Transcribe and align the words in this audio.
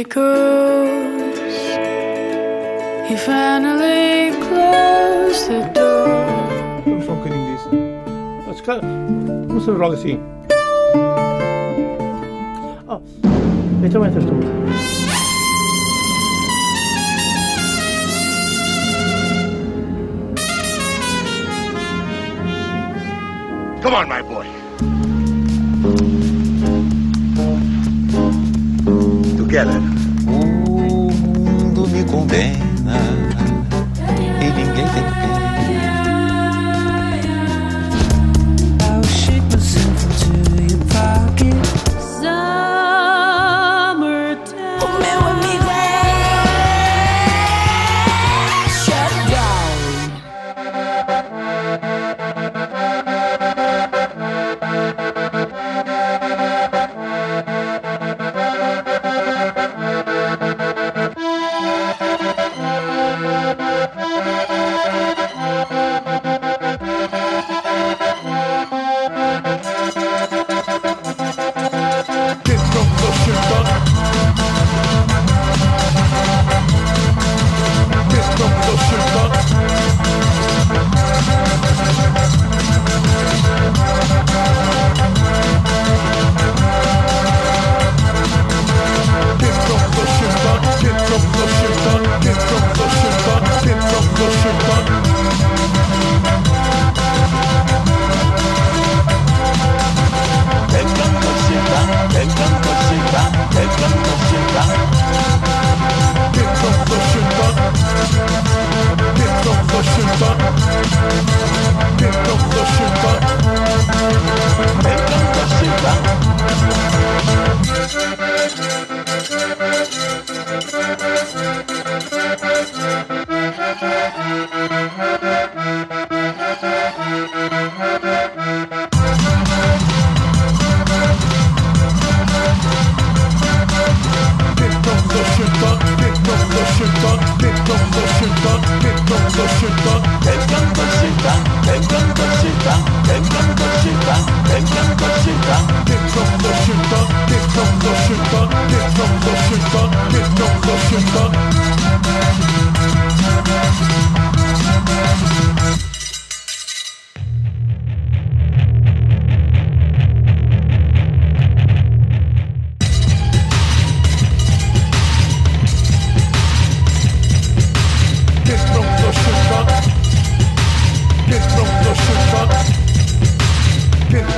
echoes. 0.00 1.38
He 3.06 3.16
finally 3.16 4.30
closed 4.46 5.48
the 5.48 5.60
door. 5.74 6.08
I'm 6.86 7.02
cutting 7.22 7.44
this. 7.50 7.64
That's 8.46 8.62
kind 8.62 8.80
of. 8.82 9.52
What's 9.52 9.66
the 9.66 9.72
wrong 9.74 9.96
scene? 9.96 10.20
Oh, 12.88 13.02
it's 13.84 13.94
a 13.94 14.00
winter 14.00 14.22
storm. 14.22 14.40
Come 23.82 23.94
on, 23.94 24.08
my 24.08 24.22
boy. 24.22 24.46
Together. 29.36 29.89
bem. 32.24 32.69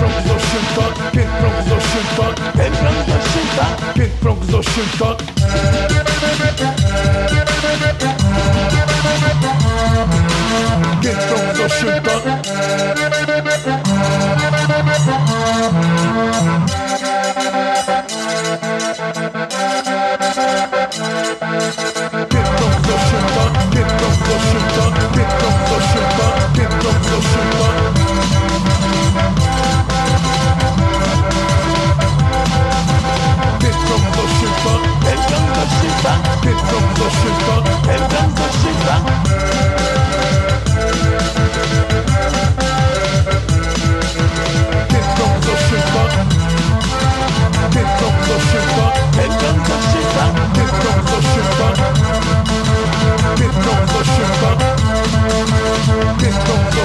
Piętrąg 0.03 0.27
z 0.27 0.31
osięta, 0.31 1.11
piętrąg 1.13 1.55
z 1.69 1.73
osięta 1.73 2.27
Piętrąg 2.59 2.97
z 3.07 3.09
osięta, 3.09 3.67
piętrąg 3.95 4.45
z 4.45 4.55
osięta 4.55 5.17
Piętrąg 11.03 11.57
z 11.57 11.61
osięta 11.61 13.22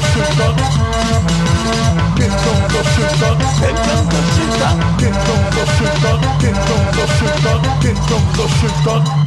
taşırda 0.01 0.55
Get 2.17 2.31
on 2.31 2.67
taşırda 2.67 3.29
Ekran 3.69 4.09
taşırda 4.09 4.69
Get 4.99 5.15
on 5.15 5.51
taşırda 5.51 6.11
Get 6.41 6.57
on 6.71 7.81
Get 7.81 8.87
on 8.87 9.26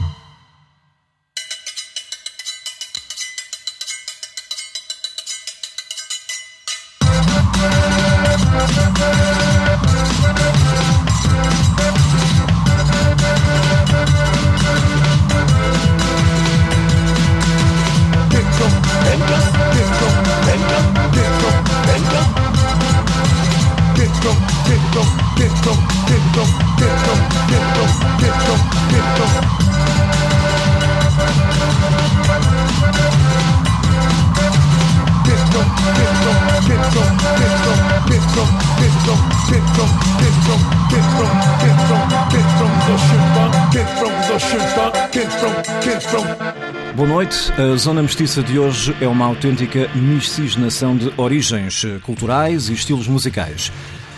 boa 47.00 47.08
noite. 47.08 47.50
A 47.52 47.74
Zona 47.78 48.02
Mestiça 48.02 48.42
de 48.42 48.58
hoje 48.58 48.94
é 49.00 49.08
uma 49.08 49.24
autêntica 49.24 49.88
miscigenação 49.94 50.94
de 50.94 51.10
origens 51.16 51.86
culturais 52.02 52.68
e 52.68 52.74
estilos 52.74 53.08
musicais. 53.08 53.72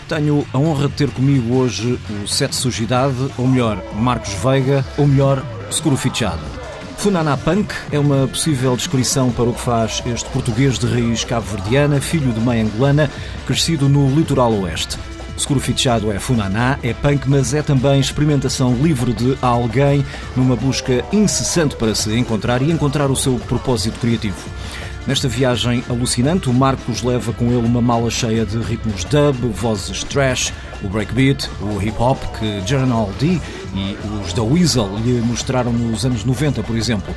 Tenho 0.09 0.45
a 0.53 0.59
honra 0.59 0.89
de 0.89 0.95
ter 0.95 1.09
comigo 1.11 1.55
hoje 1.55 1.97
o 2.11 2.27
Sete 2.27 2.57
Sujidade, 2.57 3.31
ou 3.39 3.47
melhor, 3.47 3.81
Marcos 3.95 4.33
Veiga, 4.33 4.85
ou 4.99 5.07
melhor, 5.07 5.45
Seguro 5.71 5.97
Fichado. 5.97 6.43
Funana 6.97 7.37
Punk 7.37 7.73
é 7.93 8.01
uma 8.01 8.27
possível 8.27 8.75
descrição 8.75 9.31
para 9.31 9.45
o 9.45 9.55
que 9.55 9.61
faz 9.61 10.03
este 10.05 10.29
português 10.31 10.77
de 10.77 10.87
raiz 10.89 11.23
cabo-verdiana, 11.23 12.01
filho 12.01 12.33
de 12.33 12.41
mãe 12.41 12.63
angolana, 12.63 13.09
crescido 13.47 13.89
no 13.89 14.13
litoral 14.13 14.53
oeste. 14.55 14.99
Seguro 15.37 15.61
Fichado 15.61 16.13
é 16.13 16.19
Funaná, 16.19 16.79
é 16.83 16.93
punk, 16.93 17.29
mas 17.29 17.55
é 17.55 17.63
também 17.63 17.99
experimentação 18.01 18.75
livre 18.75 19.13
de 19.13 19.37
alguém 19.41 20.05
numa 20.37 20.55
busca 20.55 21.05
incessante 21.13 21.75
para 21.77 21.95
se 21.95 22.17
encontrar 22.17 22.63
e 22.63 22.71
encontrar 22.71 23.11
o 23.11 23.17
seu 23.17 23.35
propósito 23.49 23.99
criativo. 23.99 24.49
Nesta 25.07 25.27
viagem 25.27 25.83
alucinante, 25.91 26.49
o 26.49 26.55
Marcos 26.55 27.03
leva 27.03 27.33
com 27.33 27.47
ele 27.47 27.67
uma 27.67 27.83
mala 27.83 28.09
cheia 28.09 28.47
de 28.47 28.59
ritmos 28.59 29.03
dub, 29.05 29.53
vozes 29.53 30.05
trash, 30.05 30.53
o 30.83 30.89
breakbeat, 30.89 31.51
o 31.61 31.83
hip 31.83 31.97
hop 31.99 32.23
que 32.39 32.63
Journal 32.65 33.11
D 33.19 33.41
e 33.75 33.97
os 34.23 34.33
da 34.33 34.43
Weasel 34.45 34.97
lhe 34.99 35.21
mostraram 35.21 35.73
nos 35.73 36.07
anos 36.07 36.25
90, 36.25 36.63
por 36.63 36.77
exemplo. 36.77 37.13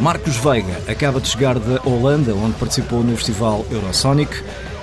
Marcos 0.00 0.36
Veiga 0.36 0.80
acaba 0.88 1.20
de 1.20 1.28
chegar 1.28 1.60
da 1.60 1.80
Holanda, 1.88 2.34
onde 2.34 2.54
participou 2.54 3.04
no 3.04 3.16
festival 3.16 3.64
Eurosonic, 3.70 4.42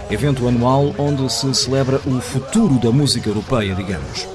evento 0.10 0.48
anual 0.48 0.94
onde 0.98 1.32
se 1.32 1.54
celebra 1.54 2.02
o 2.06 2.20
futuro 2.20 2.80
da 2.80 2.92
música 2.92 3.30
europeia, 3.30 3.76
digamos. 3.76 4.28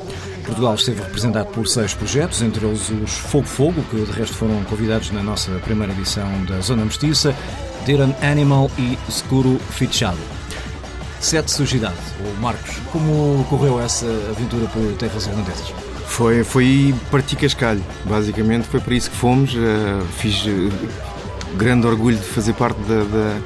Portugal 0.44 0.74
esteve 0.74 1.00
representado 1.02 1.50
por 1.50 1.66
seis 1.66 1.94
projetos, 1.94 2.42
entre 2.42 2.66
eles 2.66 2.90
os 2.90 3.12
Fogo 3.12 3.46
Fogo, 3.46 3.82
que 3.90 3.96
de 3.96 4.12
resto 4.12 4.36
foram 4.36 4.62
convidados 4.64 5.10
na 5.10 5.22
nossa 5.22 5.50
primeira 5.64 5.92
edição 5.92 6.28
da 6.44 6.60
Zona 6.60 6.84
Mestiça, 6.84 7.34
Diran 7.86 8.12
Animal 8.22 8.70
e 8.78 8.98
Seguro 9.10 9.58
Fichado. 9.70 10.18
Sete 11.20 11.50
Sujidade. 11.50 11.96
O 12.20 12.40
Marcos, 12.40 12.76
como 12.92 13.44
correu 13.48 13.80
essa 13.80 14.06
aventura 14.30 14.66
por 14.66 14.82
terras 14.98 15.26
holandesas? 15.26 15.72
Foi, 16.06 16.44
foi 16.44 16.94
partir 17.10 17.36
cascalho, 17.36 17.82
basicamente 18.04 18.68
foi 18.68 18.78
para 18.78 18.94
isso 18.94 19.10
que 19.10 19.16
fomos. 19.16 19.54
Uh, 19.54 20.04
fiz 20.18 20.44
uh, 20.44 20.70
grande 21.56 21.86
orgulho 21.86 22.18
de 22.18 22.24
fazer 22.24 22.52
parte 22.52 22.78
da, 22.82 23.02
da, 23.04 23.40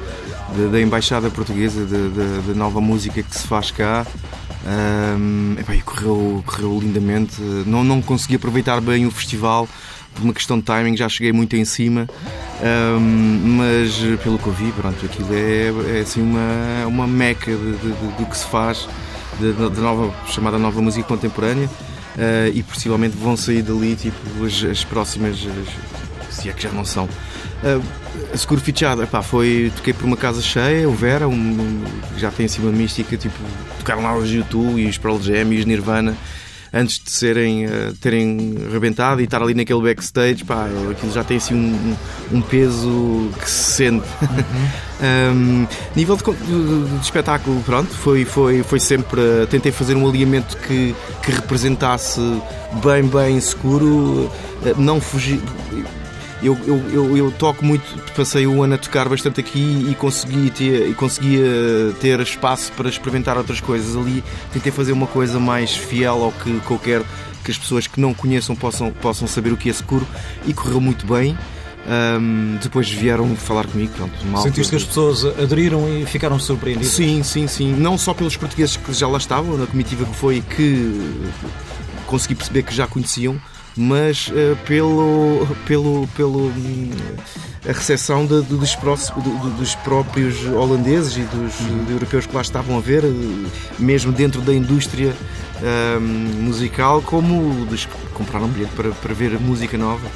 da, 0.55 0.67
da 0.71 0.81
Embaixada 0.81 1.29
Portuguesa, 1.29 1.85
da, 1.85 2.53
nova 2.53 2.81
música 2.81 3.21
que 3.21 3.35
se 3.35 3.47
faz 3.47 3.71
cá. 3.71 4.05
Um, 4.65 5.55
correu, 5.85 6.43
correu 6.45 6.79
lindamente. 6.79 7.41
Não, 7.65 7.83
não 7.83 8.01
consegui 8.01 8.35
aproveitar 8.35 8.81
bem 8.81 9.05
o 9.05 9.11
festival 9.11 9.67
por 10.13 10.23
uma 10.23 10.33
questão 10.33 10.57
de 10.57 10.63
timing, 10.63 10.97
já 10.97 11.07
cheguei 11.07 11.31
muito 11.31 11.55
em 11.55 11.65
cima. 11.65 12.07
Um, 12.61 13.57
mas 13.57 13.97
pelo 14.21 14.37
que 14.37 14.47
eu 14.47 14.53
vi, 14.53 14.71
pronto, 14.71 15.05
aquilo 15.05 15.29
é, 15.31 15.97
é 15.97 16.01
assim 16.01 16.21
uma, 16.21 16.85
uma 16.87 17.07
meca 17.07 17.51
do 17.51 18.25
que 18.25 18.37
se 18.37 18.45
faz, 18.45 18.87
de, 19.39 19.53
nova, 19.79 20.13
chamada 20.27 20.57
nova 20.57 20.81
música 20.81 21.07
contemporânea. 21.07 21.69
Uh, 22.15 22.51
e 22.53 22.63
possivelmente 22.63 23.15
vão 23.15 23.37
sair 23.37 23.61
dali 23.61 23.95
tipo, 23.95 24.17
as, 24.43 24.61
as 24.63 24.83
próximas, 24.83 25.37
as, 25.37 26.35
se 26.35 26.49
é 26.49 26.53
que 26.53 26.63
já 26.63 26.69
não 26.69 26.83
são. 26.83 27.05
Uh, 27.05 27.81
a 28.33 28.37
Seguro 28.37 28.61
Fichado, 28.61 29.03
epá, 29.03 29.21
foi, 29.21 29.71
toquei 29.75 29.93
por 29.93 30.05
uma 30.05 30.17
casa 30.17 30.41
cheia, 30.41 30.87
o 30.87 30.93
Vera, 30.93 31.27
um, 31.27 31.33
um, 31.33 31.83
já 32.17 32.31
tem 32.31 32.45
assim 32.45 32.61
uma 32.61 32.71
mística, 32.71 33.17
tipo, 33.17 33.37
tocaram 33.77 34.03
lá 34.03 34.15
os 34.15 34.29
YouTube 34.29 34.79
e 34.79 34.87
os 34.87 34.97
Pearl 34.97 35.19
Jam 35.19 35.53
e 35.53 35.59
os 35.59 35.65
Nirvana 35.65 36.15
antes 36.73 36.99
de 36.99 37.09
serem, 37.09 37.65
uh, 37.65 37.93
terem 37.99 38.55
rebentado 38.71 39.21
e 39.21 39.23
estar 39.23 39.41
ali 39.41 39.53
naquele 39.53 39.81
backstage, 39.81 40.43
pá, 40.43 40.67
aquilo 40.91 41.11
já 41.11 41.23
tem 41.23 41.37
assim 41.37 41.55
um, 41.55 41.95
um 42.31 42.41
peso 42.41 43.29
que 43.39 43.49
se 43.49 43.71
sente. 43.73 44.07
Uhum. 44.21 45.33
um, 45.33 45.67
nível 45.95 46.15
de, 46.15 46.23
de, 46.23 46.97
de, 46.97 47.03
espetáculo, 47.03 47.61
pronto, 47.63 47.93
foi, 47.95 48.25
foi, 48.25 48.63
foi 48.63 48.79
sempre. 48.79 49.19
Uh, 49.19 49.47
tentei 49.47 49.71
fazer 49.71 49.95
um 49.95 50.07
alinhamento 50.07 50.57
que, 50.57 50.95
que 51.23 51.31
representasse 51.31 52.21
bem, 52.83 53.03
bem 53.03 53.39
seguro, 53.39 54.25
uh, 54.27 54.31
não 54.77 55.01
fugir 55.01 55.41
eu, 56.41 56.57
eu, 56.65 56.89
eu, 56.91 57.17
eu, 57.17 57.31
toco 57.31 57.65
muito, 57.65 57.83
passei 58.13 58.47
o 58.47 58.63
ano 58.63 58.75
a 58.75 58.77
tocar 58.77 59.09
bastante 59.09 59.39
aqui 59.39 59.87
e 59.89 59.95
consegui 59.95 60.49
ter, 60.49 60.89
e 60.89 60.93
conseguia 60.93 61.93
ter 61.99 62.19
espaço 62.21 62.71
para 62.73 62.87
experimentar 62.87 63.37
outras 63.37 63.59
coisas. 63.59 63.95
Ali 63.95 64.23
tentei 64.53 64.71
fazer 64.71 64.93
uma 64.93 65.07
coisa 65.07 65.39
mais 65.39 65.75
fiel 65.75 66.23
ao 66.23 66.31
que, 66.31 66.61
quero 66.83 67.05
que 67.43 67.51
as 67.51 67.57
pessoas 67.57 67.87
que 67.87 67.99
não 67.99 68.13
conheçam 68.13 68.55
possam, 68.55 68.91
possam 68.91 69.27
saber 69.27 69.51
o 69.51 69.57
que 69.57 69.69
é 69.69 69.73
seguro 69.73 70.07
e 70.45 70.53
correu 70.53 70.79
muito 70.79 71.05
bem. 71.05 71.37
Um, 71.89 72.57
depois 72.61 72.89
vieram 72.89 73.35
falar 73.35 73.65
comigo. 73.65 73.91
Pronto, 73.95 74.13
mal, 74.27 74.43
Sentiste 74.43 74.69
que 74.69 74.75
as 74.75 74.83
pessoas 74.83 75.25
aderiram 75.25 75.89
e 75.97 76.05
ficaram 76.05 76.37
surpreendidas? 76.39 76.91
Sim, 76.91 77.23
sim, 77.23 77.47
sim. 77.47 77.73
Não 77.73 77.97
só 77.97 78.13
pelos 78.13 78.37
portugueses 78.37 78.77
que 78.77 78.93
já 78.93 79.07
lá 79.07 79.17
estavam, 79.17 79.57
na 79.57 79.65
comitiva 79.65 80.05
que 80.05 80.15
foi, 80.15 80.41
que 80.41 81.19
consegui 82.05 82.35
perceber 82.35 82.63
que 82.63 82.73
já 82.73 82.85
conheciam, 82.85 83.39
mas 83.75 84.27
uh, 84.27 84.55
pelo, 84.65 85.47
pelo, 85.65 86.07
pelo 86.15 86.47
hum, 86.47 86.91
a 87.67 87.71
recepção 87.71 88.25
de, 88.25 88.41
de, 88.41 88.55
dos, 88.55 88.75
próximos, 88.75 89.23
de, 89.23 89.49
dos, 89.51 89.75
próprios 89.75 90.45
holandeses 90.45 91.17
e 91.17 91.21
dos 91.21 91.53
europeus 91.89 92.25
que 92.25 92.35
lá 92.35 92.41
estavam 92.41 92.77
a 92.77 92.81
ver, 92.81 93.03
mesmo 93.77 94.11
dentro 94.11 94.41
da 94.41 94.53
indústria 94.53 95.13
um, 95.61 96.01
musical, 96.43 97.01
como 97.01 97.65
dos 97.65 97.85
que 97.85 97.95
compraram 98.13 98.47
um 98.47 98.49
bilhete 98.49 98.71
para, 98.75 98.91
para 98.91 99.13
ver 99.13 99.39
música 99.39 99.77
nova. 99.77 100.07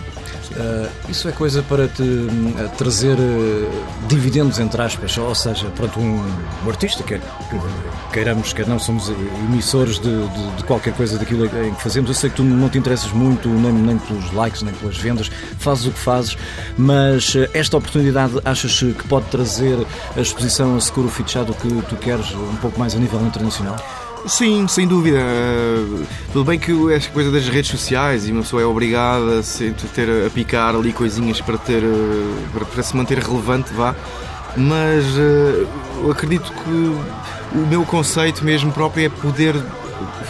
Uh, 0.51 0.89
isso 1.09 1.27
é 1.27 1.31
coisa 1.31 1.63
para 1.63 1.87
te 1.87 2.03
uh, 2.03 2.69
trazer 2.77 3.17
uh, 3.17 4.07
dividendos, 4.07 4.59
entre 4.59 4.81
aspas, 4.81 5.17
ou 5.17 5.33
seja, 5.33 5.67
pronto, 5.75 5.99
um, 5.99 6.23
um 6.65 6.69
artista, 6.69 7.03
quer 7.03 7.21
queiramos, 8.11 8.53
quer 8.53 8.67
não, 8.67 8.77
somos 8.77 9.09
emissores 9.09 9.99
de, 9.99 10.27
de, 10.27 10.55
de, 10.57 10.63
qualquer 10.65 10.93
coisa 10.93 11.17
daquilo 11.17 11.45
em 11.45 11.73
que 11.73 11.81
fazemos. 11.81 12.09
Eu 12.09 12.15
sei 12.15 12.29
que 12.29 12.35
tu 12.35 12.43
não 12.43 12.69
te 12.69 12.77
interessas 12.77 13.11
muito 13.11 13.47
nem, 13.49 13.71
nem 13.71 13.97
pelos 13.97 14.31
likes, 14.33 14.61
nem 14.61 14.73
pelas 14.75 14.97
vendas, 14.97 15.31
fazes 15.57 15.85
o 15.85 15.91
que 15.91 15.99
fazes, 15.99 16.37
mas 16.77 17.33
esta 17.53 17.77
oportunidade 17.77 18.33
achas 18.45 18.79
que 18.79 19.07
pode 19.07 19.25
trazer 19.27 19.77
a 20.15 20.21
exposição 20.21 20.75
a 20.75 20.81
Seguro 20.81 21.09
Fichado 21.09 21.53
que 21.53 21.67
tu 21.89 21.95
queres 21.95 22.31
um 22.31 22.55
pouco 22.57 22.79
mais 22.79 22.95
a 22.95 22.99
nível 22.99 23.21
internacional? 23.21 23.77
Sim, 24.25 24.67
sem 24.67 24.87
dúvida. 24.87 25.19
Tudo 26.31 26.45
bem 26.45 26.57
que 26.57 26.71
esta 26.93 27.11
coisa 27.11 27.29
das 27.29 27.47
redes 27.49 27.69
sociais 27.69 28.27
e 28.27 28.31
uma 28.31 28.41
pessoa 28.41 28.61
é 28.61 28.65
obrigada 28.65 29.39
a 29.39 29.87
ter 29.93 30.25
a 30.25 30.29
picar 30.29 30.75
ali 30.75 30.93
coisinhas 30.93 31.41
para 31.41 31.57
ter 31.57 31.83
para, 32.53 32.65
para 32.65 32.83
se 32.83 32.95
manter 32.95 33.19
relevante, 33.19 33.73
vá. 33.73 33.93
Mas 34.55 35.03
uh, 35.17 36.11
acredito 36.11 36.51
que 36.51 37.57
o 37.57 37.67
meu 37.67 37.83
conceito 37.83 38.45
mesmo 38.45 38.71
próprio 38.71 39.07
é 39.07 39.09
poder 39.09 39.55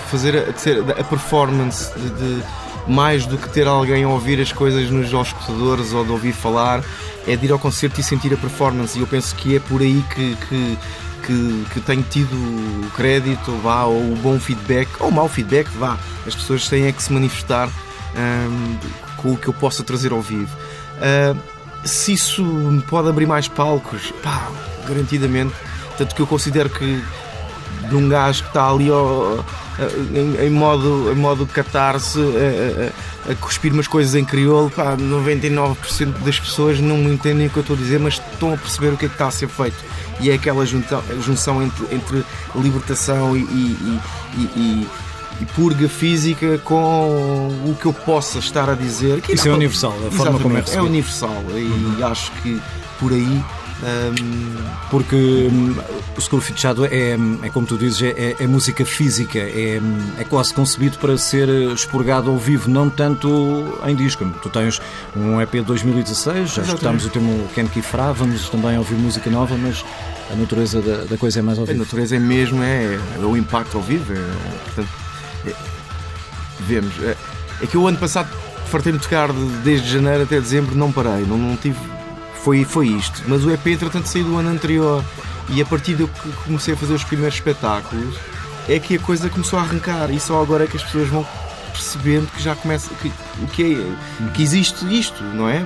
fazer 0.09 0.37
a, 0.37 0.99
a 0.99 1.03
performance 1.03 1.91
de, 1.97 2.09
de, 2.09 2.43
mais 2.87 3.25
do 3.25 3.37
que 3.37 3.49
ter 3.49 3.67
alguém 3.67 4.03
a 4.03 4.09
ouvir 4.09 4.41
as 4.41 4.51
coisas 4.51 4.89
nos 4.89 5.11
escutadores 5.11 5.93
ou 5.93 6.03
de 6.03 6.11
ouvir 6.11 6.33
falar, 6.33 6.83
é 7.27 7.35
de 7.35 7.45
ir 7.45 7.51
ao 7.51 7.59
concerto 7.59 7.99
e 7.99 8.03
sentir 8.03 8.33
a 8.33 8.37
performance. 8.37 8.97
E 8.97 9.01
eu 9.01 9.07
penso 9.07 9.35
que 9.35 9.55
é 9.55 9.59
por 9.59 9.81
aí 9.81 10.03
que, 10.13 10.35
que 10.47 10.77
que, 11.25 11.65
que 11.73 11.79
tenho 11.81 12.03
tido 12.03 12.91
crédito, 12.95 13.51
vá, 13.63 13.83
ou 13.83 14.15
bom 14.17 14.39
feedback, 14.39 14.89
ou 14.99 15.11
mau 15.11 15.27
feedback, 15.27 15.67
vá. 15.77 15.97
As 16.27 16.35
pessoas 16.35 16.67
têm 16.67 16.85
é 16.85 16.91
que 16.91 17.01
se 17.01 17.11
manifestar 17.11 17.67
um, 17.67 18.77
com 19.17 19.33
o 19.33 19.37
que 19.37 19.47
eu 19.47 19.53
possa 19.53 19.83
trazer 19.83 20.11
ao 20.11 20.21
vivo. 20.21 20.55
Uh, 20.97 21.37
se 21.83 22.13
isso 22.13 22.43
me 22.43 22.81
pode 22.81 23.09
abrir 23.09 23.25
mais 23.25 23.47
palcos, 23.47 24.11
pá, 24.21 24.49
garantidamente. 24.87 25.53
Tanto 25.97 26.15
que 26.15 26.21
eu 26.21 26.27
considero 26.27 26.69
que 26.69 27.03
de 27.89 27.95
um 27.95 28.07
gajo 28.07 28.43
que 28.43 28.49
está 28.49 28.69
ali 28.69 28.87
em, 28.89 30.45
em, 30.45 30.49
modo, 30.49 31.11
em 31.11 31.15
modo 31.15 31.45
catarse 31.45 32.19
a, 32.19 33.29
a, 33.29 33.31
a, 33.31 33.35
cuspir 33.35 33.73
umas 33.73 33.87
coisas 33.87 34.15
em 34.15 34.23
crioulo, 34.23 34.69
pá, 34.69 34.95
99% 34.95 36.19
das 36.23 36.39
pessoas 36.39 36.79
não 36.79 36.97
me 36.97 37.13
entendem 37.13 37.47
o 37.47 37.49
que 37.49 37.57
eu 37.57 37.61
estou 37.61 37.75
a 37.75 37.79
dizer, 37.79 37.99
mas 37.99 38.13
estão 38.31 38.53
a 38.53 38.57
perceber 38.57 38.93
o 38.93 38.97
que 38.97 39.05
é 39.05 39.07
que 39.09 39.15
está 39.15 39.27
a 39.27 39.31
ser 39.31 39.47
feito 39.47 39.92
e 40.19 40.29
é 40.29 40.33
aquela 40.33 40.65
junção, 40.65 41.03
junção 41.21 41.63
entre, 41.63 41.95
entre 41.95 42.25
libertação 42.55 43.35
e, 43.35 43.41
e, 43.41 43.99
e, 44.37 44.87
e, 45.41 45.45
purga 45.55 45.89
física 45.89 46.57
com 46.59 47.47
o 47.65 47.75
que 47.79 47.85
eu 47.85 47.93
possa 47.93 48.39
estar 48.39 48.69
a 48.69 48.75
dizer. 48.75 49.21
Que 49.21 49.33
Isso 49.33 49.47
é 49.47 49.51
universal, 49.51 49.93
a 50.07 50.11
forma 50.11 50.39
como 50.39 50.57
é 50.57 50.63
É 50.73 50.81
universal 50.81 51.43
e 51.55 51.63
uhum. 51.63 52.05
acho 52.05 52.31
que 52.41 52.61
por 52.99 53.11
aí. 53.11 53.43
Porque 54.89 55.15
um, 55.15 55.75
o 56.17 56.21
Seguro 56.21 56.41
Fichado 56.41 56.85
é, 56.85 57.17
é, 57.43 57.49
como 57.49 57.65
tu 57.65 57.77
dizes, 57.77 58.01
é, 58.01 58.35
é, 58.39 58.47
música 58.47 58.85
física, 58.85 59.39
é, 59.39 59.81
é 60.17 60.23
quase 60.23 60.53
concebido 60.53 60.97
para 60.99 61.17
ser 61.17 61.49
expurgado 61.73 62.29
ao 62.29 62.37
vivo, 62.37 62.69
não 62.69 62.89
tanto 62.89 63.79
em 63.85 63.95
disco. 63.95 64.25
Tu 64.41 64.49
tens 64.49 64.81
um 65.15 65.41
EP 65.41 65.51
de 65.51 65.61
2016, 65.61 66.53
já 66.53 66.61
escutámos 66.61 67.05
o 67.05 67.09
tema 67.09 67.29
Ken 67.55 67.67
Kifra, 67.67 68.13
vamos 68.13 68.47
também 68.49 68.77
ouvir 68.77 68.95
música 68.95 69.29
nova, 69.29 69.57
mas 69.57 69.83
a 70.31 70.35
natureza 70.35 70.81
da, 70.81 71.03
da, 71.05 71.17
coisa 71.17 71.39
é 71.39 71.41
mais 71.41 71.57
ao 71.59 71.65
vivo. 71.65 71.81
A 71.81 71.83
natureza 71.83 72.15
é 72.15 72.19
mesmo, 72.19 72.63
é, 72.63 72.99
é 73.15 73.19
o 73.19 73.35
impacto 73.35 73.77
ao 73.77 73.83
vivo. 73.83 74.13
É, 74.13 74.65
portanto, 74.65 74.89
é, 75.47 75.53
vemos. 76.61 76.93
É, 77.01 77.15
que 77.67 77.77
o 77.77 77.87
ano 77.87 77.97
passado 77.97 78.29
fartei-me 78.69 78.99
tocar 78.99 79.31
desde 79.63 79.89
janeiro 79.89 80.23
até 80.23 80.39
dezembro, 80.39 80.75
não 80.75 80.91
parei, 80.91 81.25
não, 81.25 81.37
não 81.37 81.55
tive 81.55 81.77
foi, 82.43 82.65
foi 82.65 82.87
isto. 82.87 83.23
Mas 83.27 83.43
o 83.45 83.51
EP, 83.51 83.67
entretanto, 83.67 84.07
saiu 84.07 84.25
do 84.25 84.37
ano 84.37 84.49
anterior 84.49 85.03
e 85.49 85.61
a 85.61 85.65
partir 85.65 85.95
de 85.95 86.03
eu 86.03 86.09
comecei 86.45 86.73
a 86.73 86.77
fazer 86.77 86.93
os 86.93 87.03
primeiros 87.03 87.35
espetáculos, 87.35 88.15
é 88.67 88.79
que 88.79 88.95
a 88.95 88.99
coisa 88.99 89.29
começou 89.29 89.57
a 89.57 89.61
arrancar 89.61 90.11
e 90.11 90.19
só 90.19 90.41
agora 90.41 90.65
é 90.65 90.67
que 90.67 90.77
as 90.77 90.83
pessoas 90.83 91.07
vão 91.07 91.25
percebendo 91.71 92.27
que 92.27 92.41
já 92.41 92.55
começa 92.55 92.93
que, 93.01 93.11
o 93.41 93.47
que 93.47 93.73
é 93.73 94.29
que 94.31 94.43
existe 94.43 94.85
isto, 94.95 95.23
não 95.23 95.49
é? 95.49 95.65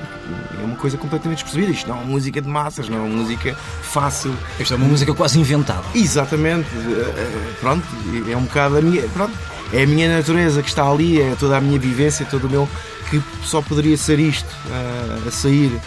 É 0.57 0.63
uma 0.63 0.75
coisa 0.77 0.97
completamente 0.97 1.43
despercebida. 1.43 1.71
Isto 1.71 1.89
não 1.89 1.97
é 1.97 1.99
uma 1.99 2.07
música 2.07 2.41
de 2.41 2.47
massas, 2.47 2.87
não 2.87 2.97
é 2.97 3.01
uma 3.01 3.17
música 3.17 3.55
fácil. 3.81 4.33
Esta 4.59 4.75
é 4.75 4.77
uma 4.77 4.87
música 4.87 5.13
quase 5.13 5.39
inventada. 5.39 5.83
Exatamente, 5.93 6.69
eh, 6.75 7.13
eh, 7.17 7.53
pronto, 7.59 7.85
é 8.29 8.37
um 8.37 8.43
bocado 8.43 8.77
a 8.77 8.81
minha, 8.81 9.01
pronto, 9.09 9.33
é 9.73 9.83
a 9.83 9.87
minha 9.87 10.15
natureza 10.15 10.63
que 10.63 10.69
está 10.69 10.89
ali, 10.89 11.21
é 11.21 11.35
toda 11.37 11.57
a 11.57 11.61
minha 11.61 11.77
vivência, 11.77 12.25
todo 12.25 12.47
o 12.47 12.49
meu 12.49 12.69
que 13.09 13.21
só 13.43 13.61
poderia 13.61 13.97
ser 13.97 14.19
isto 14.19 14.49
uh, 14.67 15.27
a 15.27 15.31
sair. 15.31 15.79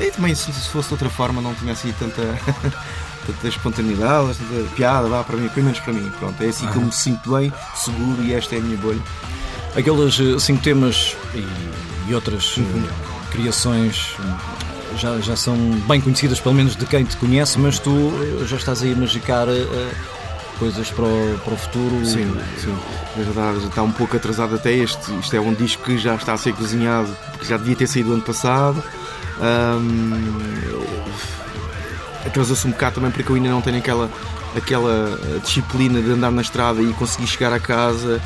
E 0.00 0.10
também 0.10 0.34
se, 0.34 0.52
se, 0.52 0.68
fosse 0.68 0.88
de 0.88 0.94
outra 0.94 1.10
forma 1.10 1.40
não 1.40 1.54
tinha 1.54 1.72
assim 1.72 1.92
tanta, 1.98 2.22
tanta 3.26 3.48
espontaneidade, 3.48 4.36
tanta 4.38 4.74
piada, 4.74 5.08
vá 5.08 5.24
para 5.24 5.36
mim, 5.36 5.48
pelo 5.48 5.66
menos 5.66 5.80
para 5.80 5.92
mim. 5.92 6.10
Pronto, 6.18 6.42
é 6.42 6.48
assim 6.48 6.66
que 6.66 6.76
eu 6.76 6.82
me 6.82 6.92
sinto 6.92 7.30
bem, 7.30 7.52
seguro 7.74 8.22
e 8.22 8.34
esta 8.34 8.54
é 8.54 8.58
a 8.58 8.62
minha 8.62 8.76
bolha. 8.76 9.00
Aqueles 9.76 10.18
eh, 10.18 10.38
cinco 10.38 10.62
temas 10.62 11.16
e, 11.34 11.46
e 12.08 12.14
outras 12.14 12.56
uhum. 12.56 12.88
criações 13.30 14.16
já, 14.96 15.18
já 15.20 15.36
são 15.36 15.56
bem 15.86 16.00
conhecidas, 16.00 16.40
pelo 16.40 16.54
menos 16.54 16.74
de 16.74 16.84
quem 16.86 17.04
te 17.04 17.16
conhece, 17.16 17.58
mas 17.58 17.78
tu 17.78 18.12
já 18.46 18.56
estás 18.56 18.82
aí 18.82 18.92
a 18.92 18.96
magicar. 18.96 19.48
Uh, 19.48 20.20
coisas 20.60 20.90
para 20.90 21.04
o, 21.06 21.40
para 21.42 21.54
o 21.54 21.56
futuro. 21.56 22.04
Sim, 22.04 22.36
sim. 22.58 22.76
É 23.16 23.22
verdade, 23.22 23.60
já 23.62 23.68
está 23.68 23.82
um 23.82 23.90
pouco 23.90 24.14
atrasado 24.14 24.54
até 24.54 24.70
este. 24.72 25.10
Isto 25.18 25.34
é 25.34 25.40
um 25.40 25.54
disco 25.54 25.82
que 25.82 25.96
já 25.96 26.14
está 26.14 26.34
a 26.34 26.36
ser 26.36 26.52
cozinhado, 26.52 27.08
porque 27.32 27.46
já 27.46 27.56
devia 27.56 27.74
ter 27.74 27.86
saído 27.86 28.12
ano 28.12 28.22
passado. 28.22 28.84
Um, 29.40 30.60
Atrasou-se 32.26 32.66
um 32.66 32.70
bocado 32.70 32.96
também 32.96 33.10
porque 33.10 33.30
eu 33.30 33.36
ainda 33.36 33.48
não 33.48 33.62
tenho 33.62 33.78
aquela, 33.78 34.10
aquela 34.54 35.18
disciplina 35.42 36.02
de 36.02 36.10
andar 36.10 36.30
na 36.30 36.42
estrada 36.42 36.82
e 36.82 36.92
conseguir 36.92 37.26
chegar 37.26 37.52
a 37.52 37.58
casa 37.58 38.20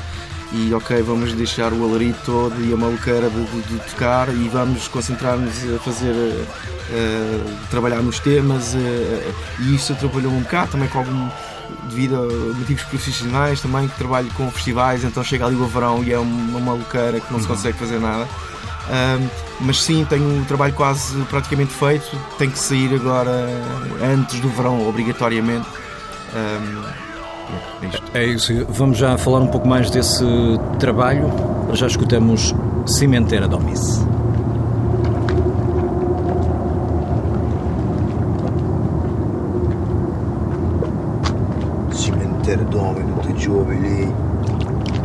e 0.53 0.73
ok, 0.75 1.01
vamos 1.03 1.33
deixar 1.33 1.73
o 1.73 1.85
alarido 1.85 2.19
todo 2.25 2.55
e 2.65 2.73
a 2.73 2.77
maluqueira 2.77 3.29
de, 3.29 3.45
de, 3.45 3.63
de 3.63 3.79
tocar 3.91 4.29
e 4.29 4.49
vamos 4.49 4.89
concentrar-nos 4.89 5.53
a 5.75 5.79
fazer, 5.79 6.13
uh, 6.13 7.67
trabalhar 7.71 8.03
nos 8.03 8.21
temas 8.21 8.75
uh, 8.75 9.35
e 9.61 9.75
isso 9.75 9.93
atrapalhou 9.93 10.33
um 10.33 10.41
bocado 10.41 10.73
também 10.73 10.89
com 10.89 10.99
algum 10.99 11.29
devido 11.89 12.17
a 12.17 12.55
motivos 12.55 12.85
profissionais 12.85 13.61
também, 13.61 13.89
que 13.89 13.97
trabalho 13.97 14.31
com 14.37 14.51
festivais, 14.51 15.05
então 15.05 15.25
chega 15.25 15.47
ali 15.47 15.57
o 15.57 15.67
verão 15.67 16.05
e 16.05 16.13
é 16.13 16.19
uma 16.19 16.61
maluqueira 16.61 17.21
que 17.21 17.33
não 17.33 17.41
se 17.41 17.47
uhum. 17.47 17.55
consegue 17.55 17.79
fazer 17.79 17.99
nada. 17.99 18.29
Um, 18.91 19.29
mas 19.61 19.83
sim, 19.83 20.05
tenho 20.09 20.41
um 20.41 20.45
trabalho 20.45 20.75
quase 20.75 21.17
praticamente 21.25 21.73
feito, 21.73 22.17
tem 22.39 22.51
que 22.51 22.59
sair 22.59 22.95
agora 22.95 23.49
antes 24.03 24.41
do 24.41 24.49
verão, 24.49 24.87
obrigatoriamente. 24.87 25.67
Um, 26.35 27.05
é, 28.15 28.23
é 28.23 28.27
isso, 28.27 28.53
vamos 28.69 28.99
já 28.99 29.17
falar 29.17 29.41
um 29.41 29.47
pouco 29.47 29.67
mais 29.67 29.91
desse 29.91 30.25
trabalho. 30.79 31.31
Já 31.73 31.87
escutamos 31.87 32.55
Cimenteira 32.87 33.49
Domice. 33.49 34.05
Cimenteira 41.93 42.65
dorme 42.65 43.01
no 43.01 43.17
teu 43.23 43.39
jovem 43.39 43.81
lì. 43.81 44.13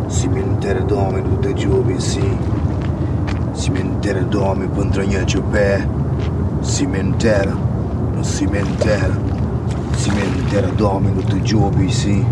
Cimenteira 0.10 0.82
dorme 0.82 1.22
no 1.22 1.38
teu 1.38 1.58
jovem 1.58 2.00
sim. 2.00 2.38
Cimenteira 3.60 4.22
dorme 4.22 4.70
para 4.70 4.86
entranhar 4.86 5.26
o 5.38 5.44
pé. 5.52 5.86
Cimenteira, 6.64 7.52
no 8.16 8.24
cimenteira. 8.24 9.12
Cimenteira 9.98 10.68
dorme 10.78 11.10
no 11.10 11.22
teu 11.24 11.46
jovem 11.46 11.90
sim. 11.90 12.26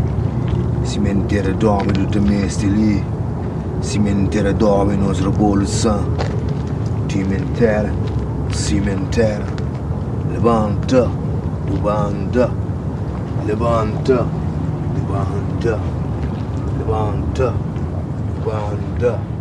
Cimenteira 0.85 1.51
dorme 1.51 1.91
no 1.91 2.05
teu 2.07 2.21
mestre 2.21 2.69
lì. 2.69 3.03
Cimenteira 3.81 4.53
dorme 4.53 4.95
nos 4.95 5.19
revolução. 5.19 5.99
Cimenteira, 7.09 7.91
cimenteira. 8.53 9.45
Levanta, 10.31 11.09
levanta, 11.69 12.49
levanta. 13.45 14.25
Levanta, 14.95 15.79
levanta, 16.79 17.53
levanta, 18.45 19.36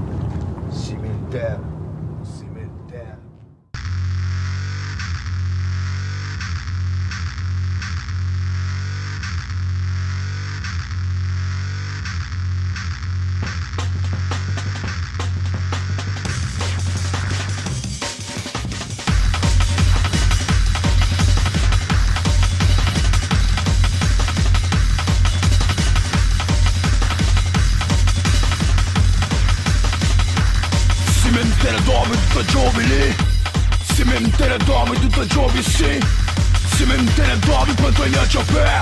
no 38.36 38.75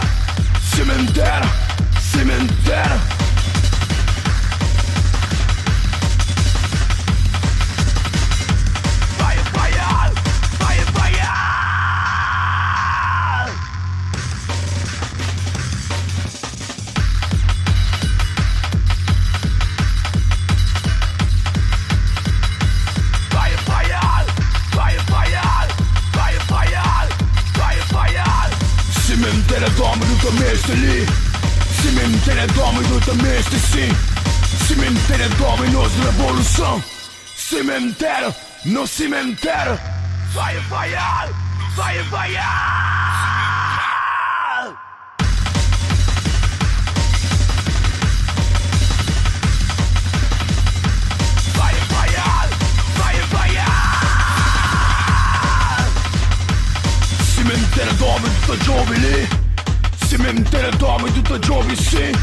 dorme 61.39 61.39
tutta 61.39 61.39
giovani, 61.39 61.77
sì. 61.77 62.19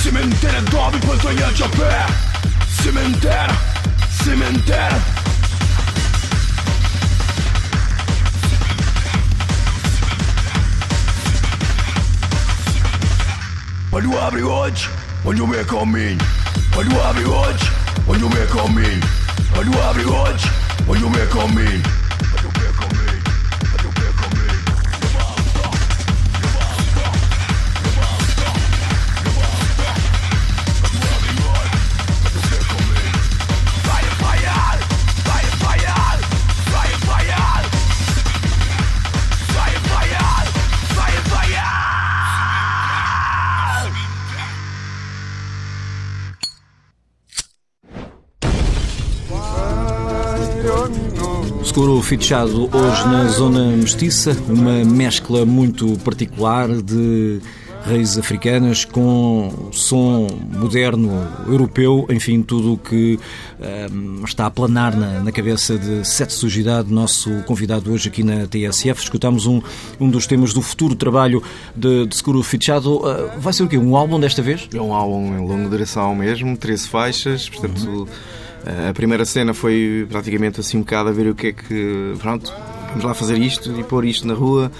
Cemitério 0.00 0.62
dorme 0.70 0.98
per 0.98 1.16
toglierci 1.18 1.62
a 1.62 1.68
pé. 1.68 2.06
Cemitério, 2.68 3.56
cemitério. 4.22 5.02
Quando 13.90 14.18
abre 14.18 14.42
hoje, 14.42 14.88
onde 15.24 15.42
o 15.42 15.46
meu 15.46 15.64
caminho. 15.64 16.18
Quando 16.72 17.02
abre 17.02 17.24
hoje, 17.24 17.70
onde 18.06 18.24
o 18.24 18.28
meu 18.28 18.46
caminho. 18.46 19.00
Quando 19.52 19.82
abre 19.82 20.04
hoje, 20.04 20.50
onde 20.86 21.04
o 21.04 21.10
meu 21.10 21.26
caminho. 21.28 21.95
Fichado 52.06 52.70
hoje 52.72 53.08
na 53.08 53.24
Zona 53.24 53.76
Mestiça, 53.76 54.30
uma 54.48 54.84
mescla 54.84 55.44
muito 55.44 55.98
particular 56.04 56.68
de 56.68 57.40
raízes 57.84 58.16
africanas 58.16 58.84
com 58.84 59.70
som 59.72 60.28
moderno 60.56 61.10
europeu, 61.48 62.06
enfim, 62.08 62.42
tudo 62.42 62.74
o 62.74 62.78
que 62.78 63.18
um, 63.90 64.22
está 64.24 64.46
a 64.46 64.50
planar 64.52 64.96
na, 64.96 65.18
na, 65.18 65.32
cabeça 65.32 65.76
de 65.76 66.06
Sete 66.06 66.32
Sujidade, 66.32 66.92
nosso 66.92 67.42
convidado 67.42 67.92
hoje 67.92 68.08
aqui 68.08 68.22
na 68.22 68.46
TSF. 68.46 69.02
Escutamos 69.02 69.44
um, 69.44 69.60
um 69.98 70.08
dos 70.08 70.28
temas 70.28 70.52
do 70.52 70.62
futuro 70.62 70.94
trabalho 70.94 71.42
de, 71.74 72.06
de 72.06 72.16
Seguro 72.16 72.40
Fichado. 72.44 72.98
Uh, 72.98 73.32
vai 73.40 73.52
ser 73.52 73.64
o 73.64 73.68
quê? 73.68 73.76
Um 73.76 73.96
álbum 73.96 74.20
desta 74.20 74.40
vez? 74.40 74.68
É 74.72 74.80
um 74.80 74.94
álbum 74.94 75.36
em 75.36 75.44
longa 75.44 75.68
duração 75.68 76.14
mesmo, 76.14 76.56
13 76.56 76.88
faixas, 76.88 77.48
portanto. 77.48 77.84
Uhum. 77.84 78.06
A 78.66 78.92
primeira 78.92 79.24
cena 79.24 79.54
foi 79.54 80.06
praticamente 80.08 80.58
assim 80.60 80.78
um 80.78 80.80
bocado 80.80 81.08
a 81.08 81.12
ver 81.12 81.28
o 81.28 81.34
que 81.34 81.48
é 81.48 81.52
que. 81.52 82.14
Pronto, 82.18 82.52
vamos 82.88 83.04
lá 83.04 83.14
fazer 83.14 83.38
isto 83.38 83.72
e 83.78 83.84
pôr 83.84 84.04
isto 84.04 84.26
na 84.26 84.34
rua. 84.34 84.72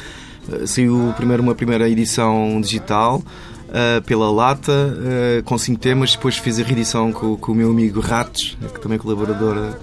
Eh, 0.53 0.67
saiu 0.67 1.15
primeiro 1.17 1.43
uma 1.43 1.55
primeira 1.55 1.89
edição 1.89 2.61
digital 2.61 3.23
uh, 3.69 4.03
pela 4.03 4.31
Lata, 4.31 4.73
uh, 4.73 5.43
com 5.45 5.57
cinco 5.57 5.81
temas. 5.81 6.13
Depois 6.13 6.37
fiz 6.37 6.59
a 6.59 6.63
reedição 6.63 7.13
com, 7.13 7.37
com 7.37 7.53
o 7.53 7.55
meu 7.55 7.71
amigo 7.71 8.01
Ratos, 8.01 8.57
que 8.75 8.81
também 8.81 8.97
é 8.97 8.99
colaborador. 8.99 9.75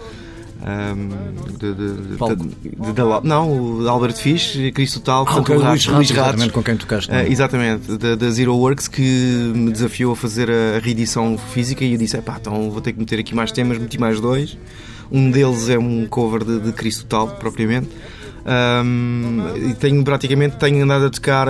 Um, 0.64 1.10
de, 1.58 1.74
de, 1.74 1.94
de, 1.94 2.94
de, 2.94 3.28
não, 3.28 3.82
o 3.82 3.90
Albert 3.90 4.16
Fish, 4.16 4.58
Cristo 4.74 5.02
Tal, 5.02 5.26
ah, 5.28 5.40
okay, 5.40 5.58
o 5.58 5.62
Luís 5.62 5.86
Ratos, 5.86 6.12
Ratos 6.12 6.52
com 6.52 6.64
quem 6.64 6.78
tocaste. 6.78 7.12
Uh, 7.12 7.30
exatamente, 7.30 7.98
da 7.98 8.30
Zero 8.30 8.56
Works, 8.56 8.88
que 8.88 9.02
me 9.54 9.72
desafiou 9.72 10.14
a 10.14 10.16
fazer 10.16 10.50
a, 10.50 10.78
a 10.78 10.80
reedição 10.80 11.38
física 11.38 11.84
e 11.84 11.92
eu 11.92 11.98
disse: 11.98 12.18
pá, 12.22 12.38
então 12.40 12.72
vou 12.72 12.80
ter 12.80 12.94
que 12.94 13.00
meter 13.00 13.20
aqui 13.20 13.36
mais 13.36 13.52
temas, 13.52 13.78
meti 13.78 14.00
mais 14.00 14.22
dois. 14.22 14.58
Um 15.12 15.30
deles 15.30 15.68
é 15.68 15.78
um 15.78 16.08
cover 16.08 16.46
de, 16.46 16.60
de 16.62 16.72
Cristo 16.72 17.06
Tal, 17.06 17.28
propriamente. 17.28 17.90
Um, 18.46 19.70
e 19.70 19.74
tenho 19.74 20.04
praticamente 20.04 20.58
tenho 20.58 20.84
andado 20.84 21.06
a 21.06 21.10
tocar 21.10 21.48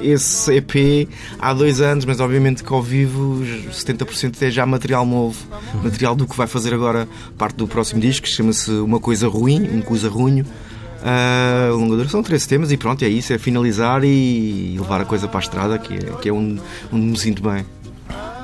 esse 0.00 0.54
EP 0.54 1.08
há 1.38 1.52
dois 1.52 1.80
anos, 1.80 2.04
mas 2.04 2.20
obviamente 2.20 2.62
que 2.62 2.72
ao 2.72 2.82
vivo 2.82 3.42
70% 3.72 4.40
é 4.42 4.50
já 4.50 4.64
material 4.64 5.04
novo, 5.04 5.44
material 5.82 6.14
do 6.14 6.26
que 6.26 6.36
vai 6.36 6.46
fazer 6.46 6.72
agora 6.72 7.08
parte 7.36 7.56
do 7.56 7.66
próximo 7.66 8.00
disco, 8.00 8.26
que 8.26 8.32
chama-se 8.32 8.70
Uma 8.70 9.00
Coisa 9.00 9.28
Ruim, 9.28 9.68
um 9.72 9.82
coisa 9.82 10.08
ruim. 10.08 10.40
Uh, 10.40 11.76
longa 11.76 11.96
duração, 11.96 12.22
três 12.22 12.46
temas 12.46 12.72
e 12.72 12.76
pronto, 12.76 13.04
é 13.04 13.08
isso, 13.08 13.32
é 13.32 13.38
finalizar 13.38 14.02
e 14.02 14.76
levar 14.76 15.00
a 15.00 15.04
coisa 15.04 15.28
para 15.28 15.38
a 15.38 15.42
estrada, 15.42 15.78
que 15.78 15.94
é, 15.94 15.98
que 16.20 16.28
é 16.28 16.32
onde, 16.32 16.60
onde 16.92 17.06
me 17.06 17.16
sinto 17.16 17.42
bem. 17.42 17.64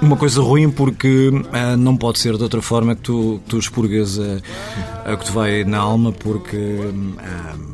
Uma 0.02 0.16
coisa 0.16 0.42
ruim 0.42 0.68
porque 0.68 1.28
uh, 1.28 1.76
não 1.78 1.96
pode 1.96 2.18
ser 2.18 2.36
de 2.36 2.42
outra 2.42 2.60
forma 2.60 2.96
que 2.96 3.02
tu, 3.02 3.40
tu 3.46 3.56
expurgas 3.56 4.18
a, 4.18 5.16
que 5.16 5.24
te 5.24 5.30
vai 5.30 5.62
na 5.62 5.78
alma, 5.78 6.10
porque 6.10 6.56
uh, 6.56 7.72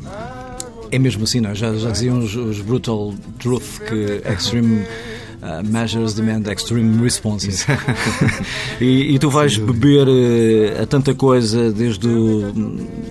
é 0.91 0.99
mesmo 0.99 1.23
assim, 1.23 1.39
não 1.39 1.49
é? 1.49 1.55
Já, 1.55 1.73
já 1.73 1.89
diziam 1.89 2.19
os, 2.19 2.35
os 2.35 2.61
Brutal 2.61 3.15
Truth 3.39 3.79
que 3.87 4.21
Extreme. 4.31 4.85
Uh, 5.41 5.65
measures 5.65 6.13
demand 6.13 6.43
extreme 6.51 7.01
responses. 7.01 7.65
e, 8.81 9.15
e, 9.15 9.19
tu 9.19 9.29
vais 9.29 9.57
beber 9.57 10.05
uh, 10.05 10.83
a 10.83 10.85
tanta 10.85 11.15
coisa 11.15 11.71
desde, 11.71 12.09
o, 12.09 12.51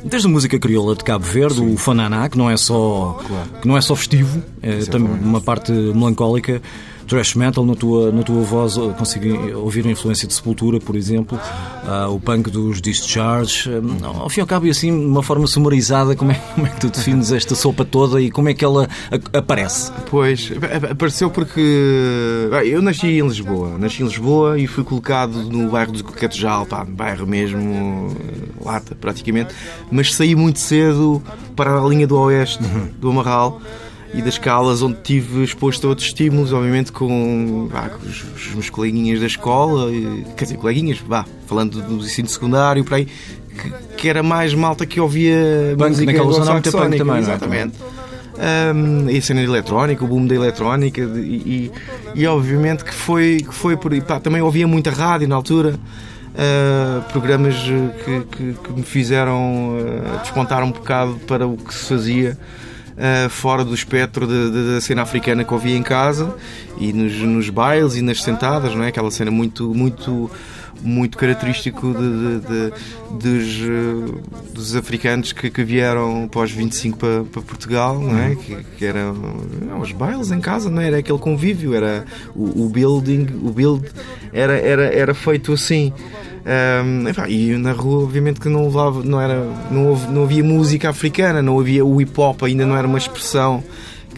desde 0.04 0.28
a 0.28 0.30
música 0.30 0.58
crioula 0.58 0.94
de 0.94 1.04
Cabo 1.04 1.24
Verde, 1.24 1.54
Sim. 1.54 1.72
o 1.72 1.78
fananá, 1.78 2.28
que 2.28 2.36
não 2.36 2.50
é 2.50 2.56
só, 2.58 3.18
claro. 3.26 3.48
que 3.62 3.66
não 3.66 3.78
é 3.78 3.80
só 3.80 3.96
festivo, 3.96 4.42
é 4.62 4.76
também 4.80 5.10
uma 5.10 5.40
parte 5.40 5.72
melancólica 5.72 6.60
thrash 7.08 7.34
metal, 7.34 7.64
na 7.64 7.74
tua, 7.74 8.12
na 8.12 8.22
tua 8.22 8.42
voz 8.42 8.76
consigo 8.96 9.58
ouvir 9.58 9.86
a 9.86 9.90
influência 9.90 10.28
de 10.28 10.34
Sepultura, 10.34 10.78
por 10.78 10.94
exemplo, 10.94 11.40
uh, 11.84 12.12
o 12.14 12.20
punk 12.20 12.50
dos 12.50 12.80
Discharge. 12.80 13.70
Um, 13.70 14.04
ao 14.04 14.28
fim 14.28 14.40
e 14.40 14.42
ao 14.42 14.46
cabo, 14.46 14.66
e 14.66 14.70
assim, 14.70 14.90
de 14.90 15.06
uma 15.06 15.22
forma 15.22 15.46
sumarizada, 15.46 16.14
como 16.14 16.32
é, 16.32 16.34
como 16.54 16.66
é 16.66 16.70
que 16.70 16.80
tu 16.80 16.90
defines 16.90 17.32
esta 17.32 17.54
sopa 17.54 17.84
toda 17.84 18.20
e 18.20 18.30
como 18.30 18.48
é 18.48 18.54
que 18.54 18.64
ela 18.64 18.88
aparece? 19.32 19.90
Pois, 20.10 20.52
apareceu 20.90 21.30
porque 21.30 21.60
eu 22.66 22.82
nasci 22.82 23.06
em 23.06 23.26
Lisboa, 23.26 23.78
nasci 23.78 24.02
em 24.02 24.06
Lisboa 24.06 24.58
e 24.58 24.66
fui 24.66 24.84
colocado 24.84 25.32
no 25.32 25.70
bairro 25.70 25.92
do 25.92 26.04
Catejal, 26.04 26.66
pá, 26.66 26.84
bairro 26.84 27.26
mesmo, 27.26 28.14
lata 28.62 28.94
praticamente, 28.94 29.54
mas 29.90 30.14
saí 30.14 30.34
muito 30.34 30.58
cedo 30.58 31.22
para 31.56 31.80
a 31.80 31.88
linha 31.88 32.06
do 32.06 32.18
oeste, 32.18 32.62
uhum. 32.62 32.88
do 33.00 33.10
Amarral 33.10 33.60
e 34.14 34.22
das 34.22 34.38
calas 34.38 34.82
onde 34.82 34.98
tive 35.02 35.44
exposto 35.44 35.86
a 35.86 35.90
outros 35.90 36.08
estímulos, 36.08 36.52
obviamente 36.52 36.90
com, 36.90 37.68
vá, 37.70 37.88
com 37.88 38.06
os, 38.06 38.24
os, 38.24 38.54
meus 38.54 38.70
coleguinhas 38.70 39.20
da 39.20 39.26
escola, 39.26 39.92
e, 39.92 40.24
quer 40.36 40.44
dizer, 40.44 40.56
coleguinhas, 40.56 40.98
vá, 40.98 41.24
falando 41.46 41.82
do 41.82 41.96
ensino 41.96 42.28
secundário, 42.28 42.84
por 42.84 42.94
aí, 42.94 43.06
que, 43.06 43.72
que 43.96 44.08
era 44.08 44.22
mais 44.22 44.54
malta 44.54 44.86
que 44.86 45.00
ouvia 45.00 45.74
punk, 45.76 45.88
música 45.90 46.12
naquela 46.12 46.32
zona 46.32 46.52
muito 46.52 46.72
punk 46.72 46.96
também, 46.96 47.16
é? 47.16 47.18
exatamente. 47.18 47.76
Um, 48.38 49.10
e 49.10 49.18
a 49.18 49.22
cena 49.22 49.42
eletrónica, 49.42 50.04
o 50.04 50.08
boom 50.08 50.26
da 50.26 50.34
eletrónica, 50.34 51.00
e, 51.00 51.02
e, 51.04 51.72
e, 52.14 52.26
obviamente 52.26 52.84
que 52.84 52.94
foi, 52.94 53.38
que 53.46 53.52
foi 53.52 53.76
por 53.76 53.92
aí. 53.92 54.00
Pá, 54.00 54.20
também 54.20 54.40
ouvia 54.40 54.66
muita 54.66 54.90
rádio 54.90 55.28
na 55.28 55.34
altura. 55.34 55.74
Uh, 56.28 57.02
programas 57.10 57.56
que, 57.56 58.20
que, 58.30 58.54
que, 58.62 58.72
me 58.72 58.84
fizeram 58.84 59.76
uh, 59.76 60.18
despontar 60.22 60.62
um 60.62 60.70
bocado 60.70 61.14
para 61.26 61.44
o 61.48 61.56
que 61.56 61.74
se 61.74 61.86
fazia 61.86 62.38
uh, 62.98 63.28
fora 63.30 63.64
do 63.64 63.74
espectro 63.74 64.26
da 64.26 64.80
cena 64.80 65.02
africana 65.02 65.44
que 65.44 65.54
ouvia 65.54 65.76
em 65.76 65.82
casa 65.82 66.34
e 66.78 66.92
nos, 66.92 67.14
nos 67.20 67.48
bailes 67.48 67.94
e 67.94 68.02
nas 68.02 68.22
sentadas, 68.22 68.74
não 68.74 68.84
é? 68.84 68.88
Aquela 68.88 69.10
cena 69.10 69.30
muito, 69.30 69.72
muito 69.74 70.30
muito 70.82 71.18
característico 71.18 71.92
de, 71.92 72.38
de, 72.38 72.46
de, 72.46 72.72
dos, 73.18 73.60
uh, 73.62 74.22
dos 74.52 74.76
africanos 74.76 75.32
que, 75.32 75.50
que 75.50 75.64
vieram 75.64 76.28
pós 76.28 76.50
25 76.50 76.98
para, 76.98 77.24
para 77.24 77.42
Portugal, 77.42 78.00
não 78.00 78.16
é? 78.18 78.34
Que, 78.36 78.64
que 78.76 78.84
eram 78.84 79.14
não, 79.60 79.80
os 79.80 79.92
bailes 79.92 80.30
em 80.30 80.40
casa, 80.40 80.70
não 80.70 80.80
é? 80.80 80.86
era 80.86 80.98
aquele 80.98 81.18
convívio, 81.18 81.74
era 81.74 82.04
o, 82.34 82.66
o 82.66 82.68
building, 82.68 83.26
o 83.42 83.50
build 83.50 83.90
era, 84.32 84.56
era, 84.56 84.84
era 84.84 85.14
feito 85.14 85.52
assim. 85.52 85.92
Um, 86.44 87.28
e 87.28 87.56
na 87.56 87.72
rua, 87.72 88.04
obviamente, 88.04 88.40
que 88.40 88.48
não 88.48 88.64
levava, 88.64 89.02
não, 89.02 89.20
era, 89.20 89.44
não, 89.70 89.88
houve, 89.88 90.06
não 90.08 90.22
havia 90.22 90.42
música 90.42 90.90
africana, 90.90 91.42
não 91.42 91.58
havia 91.58 91.84
o 91.84 92.00
hip 92.00 92.12
hop, 92.18 92.42
ainda 92.42 92.64
não 92.64 92.76
era 92.76 92.86
uma 92.86 92.98
expressão 92.98 93.62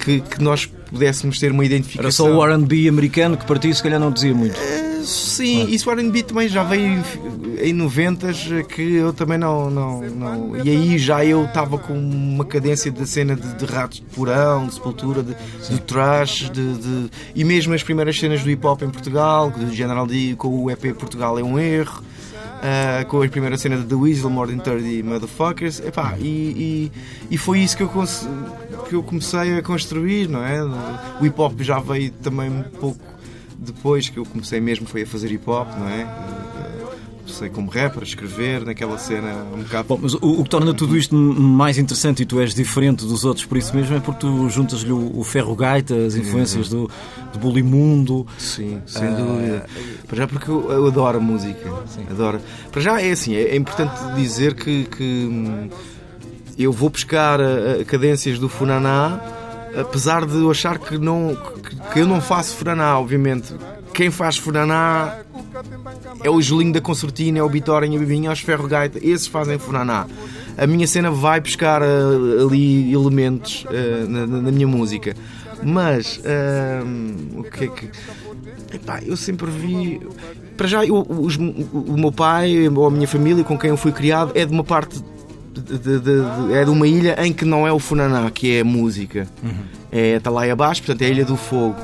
que, 0.04 0.20
que 0.20 0.42
nós 0.42 0.66
pudéssemos 0.66 1.38
ter 1.38 1.52
uma 1.52 1.64
identificação. 1.64 2.26
Era 2.26 2.34
só 2.34 2.40
o 2.40 2.62
RB 2.62 2.88
americano 2.88 3.36
que 3.36 3.46
partia, 3.46 3.72
se 3.72 3.82
calhar 3.82 4.00
não 4.00 4.10
dizia 4.10 4.34
muito. 4.34 4.56
Uh, 4.56 4.89
sim, 5.04 5.62
ah. 5.62 5.70
isso 5.70 5.90
o 5.90 5.92
RB 5.92 6.22
também 6.22 6.48
já 6.48 6.62
veio 6.62 7.02
em 7.62 7.72
90 7.72 8.32
que 8.64 8.94
eu 8.94 9.12
também 9.12 9.38
não, 9.38 9.70
não, 9.70 10.00
não. 10.02 10.56
E 10.64 10.70
aí 10.70 10.98
já 10.98 11.24
eu 11.24 11.44
estava 11.44 11.78
com 11.78 11.92
uma 11.92 12.44
cadência 12.44 12.90
da 12.90 13.06
cena 13.06 13.36
de, 13.36 13.54
de 13.54 13.64
ratos 13.64 13.98
de 13.98 14.06
porão, 14.14 14.66
de 14.66 14.74
sepultura, 14.74 15.22
de, 15.22 15.34
de 15.68 15.80
trash, 15.82 16.50
de, 16.50 16.74
de, 16.74 17.10
e 17.34 17.44
mesmo 17.44 17.74
as 17.74 17.82
primeiras 17.82 18.18
cenas 18.18 18.42
do 18.42 18.50
hip 18.50 18.66
hop 18.66 18.82
em 18.82 18.90
Portugal, 18.90 19.50
do 19.50 19.72
General 19.74 20.06
D 20.06 20.34
com 20.36 20.48
o 20.48 20.70
EP 20.70 20.94
Portugal 20.94 21.38
é 21.38 21.42
um 21.42 21.58
erro. 21.58 22.02
Uh, 22.60 23.06
com 23.06 23.22
a 23.22 23.28
primeira 23.28 23.56
cena 23.56 23.78
de 23.78 23.84
The 23.84 23.94
Weasel, 23.94 24.28
More 24.28 24.54
Than 24.54 24.58
30 24.58 25.02
Motherfuckers, 25.08 25.80
epá, 25.80 26.14
e, 26.18 26.26
e, 26.28 26.92
e 27.30 27.38
foi 27.38 27.60
isso 27.60 27.74
que 27.74 27.82
eu, 27.82 27.88
que 27.88 28.94
eu 28.94 29.02
comecei 29.02 29.56
a 29.56 29.62
construir, 29.62 30.28
não 30.28 30.44
é? 30.44 30.62
O 30.62 31.24
hip 31.24 31.40
hop 31.40 31.58
já 31.62 31.78
veio 31.78 32.10
também 32.10 32.50
um 32.50 32.62
pouco 32.78 33.00
depois 33.60 34.08
que 34.08 34.18
eu 34.18 34.24
comecei 34.24 34.60
mesmo 34.60 34.86
foi 34.86 35.02
a 35.02 35.06
fazer 35.06 35.30
hip 35.30 35.48
hop, 35.48 35.68
não 35.78 35.88
é? 35.88 36.06
comecei 37.30 37.48
como 37.48 37.70
rapper, 37.70 38.00
a 38.00 38.04
escrever 38.04 38.64
naquela 38.64 38.98
cena 38.98 39.46
um 39.54 39.62
bocado. 39.62 39.88
Bom, 39.88 39.98
mas 40.02 40.14
o, 40.14 40.40
o, 40.40 40.44
que 40.44 40.50
torna 40.50 40.74
tudo 40.74 40.96
isto 40.96 41.14
mais 41.14 41.78
interessante 41.78 42.22
e 42.22 42.26
tu 42.26 42.40
és 42.40 42.54
diferente 42.54 43.06
dos 43.06 43.24
outros 43.24 43.46
por 43.46 43.56
isso 43.56 43.74
mesmo 43.74 43.96
é 43.96 44.00
porque 44.00 44.20
tu 44.20 44.48
juntas-lhe 44.50 44.92
o, 44.92 45.18
o 45.18 45.24
ferro 45.24 45.54
gaita, 45.54 45.94
as 45.94 46.16
influências 46.16 46.72
uhum. 46.72 46.86
do, 46.86 46.90
do 47.32 47.38
Bulimundo. 47.38 48.26
Sim, 48.38 48.82
sem 48.86 49.08
uh, 49.08 49.16
dúvida. 49.16 49.66
Para 50.06 50.16
já 50.16 50.26
porque 50.26 50.50
eu, 50.50 50.70
eu 50.70 50.86
adoro 50.86 51.20
música. 51.20 51.70
Sim. 51.86 52.06
Adoro. 52.10 52.40
Para 52.70 52.80
já 52.80 53.00
é 53.00 53.10
assim, 53.10 53.34
é, 53.34 53.42
é 53.42 53.56
importante 53.56 54.14
dizer 54.16 54.54
que, 54.54 54.84
que 54.84 55.28
hum, 55.30 55.68
eu 56.58 56.72
vou 56.72 56.90
buscar 56.90 57.40
a, 57.40 57.80
a 57.80 57.84
cadências 57.84 58.38
do 58.38 58.48
Funaná 58.48 59.20
apesar 59.78 60.26
de 60.26 60.36
eu 60.36 60.50
achar 60.50 60.78
que, 60.78 60.98
não, 60.98 61.36
que, 61.62 61.76
que 61.92 61.98
eu 62.00 62.06
não 62.06 62.20
faço 62.20 62.56
Funaná, 62.56 62.98
obviamente. 62.98 63.54
Quem 63.92 64.10
faz 64.10 64.36
Funaná 64.36 65.18
é 66.22 66.30
o 66.30 66.40
Julinho 66.40 66.72
da 66.72 66.80
Concertina, 66.80 67.38
é 67.38 67.42
o 67.42 67.48
Bitorinha, 67.48 67.98
a 67.98 68.00
Bibinha, 68.00 68.30
é 68.30 68.32
os 68.32 68.40
Ferro 68.40 68.68
Gaita, 68.68 68.98
esses 69.02 69.26
fazem 69.26 69.58
Funaná. 69.58 70.06
A 70.56 70.66
minha 70.66 70.86
cena 70.86 71.10
vai 71.10 71.40
buscar 71.40 71.82
uh, 71.82 72.46
ali 72.46 72.92
elementos 72.92 73.64
uh, 73.64 74.08
na, 74.08 74.26
na, 74.26 74.52
minha 74.52 74.66
música. 74.66 75.14
Mas, 75.62 76.18
uh, 76.18 77.40
o 77.40 77.44
que 77.44 77.64
é 77.64 77.68
que. 77.68 77.90
Epá, 78.74 79.00
eu 79.02 79.16
sempre 79.16 79.50
vi. 79.50 80.00
Para 80.56 80.68
já, 80.68 80.84
eu, 80.84 81.06
os, 81.08 81.36
o 81.36 81.96
meu 81.96 82.12
pai 82.12 82.68
ou 82.68 82.86
a 82.86 82.90
minha 82.90 83.08
família 83.08 83.42
com 83.42 83.58
quem 83.58 83.70
eu 83.70 83.76
fui 83.76 83.92
criado 83.92 84.32
é 84.34 84.44
de 84.44 84.52
uma 84.52 84.64
parte. 84.64 85.02
De, 85.60 85.98
de, 86.00 86.54
é 86.54 86.64
de 86.64 86.70
uma 86.70 86.86
ilha 86.86 87.16
em 87.24 87.32
que 87.32 87.44
não 87.44 87.66
é 87.66 87.72
o 87.72 87.78
Funaná, 87.78 88.30
que 88.30 88.56
é 88.56 88.60
a 88.60 88.64
música. 88.64 89.26
Uhum. 89.42 89.50
É, 89.92 90.16
está 90.16 90.30
lá 90.30 90.44
abaixo, 90.50 90.82
portanto 90.82 91.02
é 91.02 91.06
a 91.06 91.08
Ilha 91.08 91.24
do 91.24 91.36
Fogo. 91.36 91.76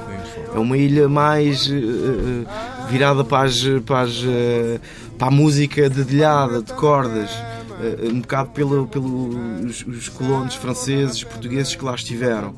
É 0.55 0.59
uma 0.59 0.77
ilha 0.79 1.09
mais 1.09 1.67
uh, 1.69 2.47
virada 2.89 3.23
para, 3.25 3.47
as, 3.47 3.63
para, 3.85 4.01
as, 4.03 4.17
uh, 4.23 4.81
para 5.19 5.29
a 5.29 5.31
música 5.31 5.91
dedilhada, 5.91 6.63
de 6.63 6.73
cordas, 6.73 7.31
uh, 7.31 8.09
um 8.11 8.21
bocado 8.21 8.51
pelo, 8.51 8.87
pelos 8.87 9.85
os 9.87 10.09
colonos 10.09 10.55
franceses, 10.55 11.23
portugueses 11.25 11.75
que 11.75 11.85
lá 11.85 11.95
estiveram. 11.95 12.55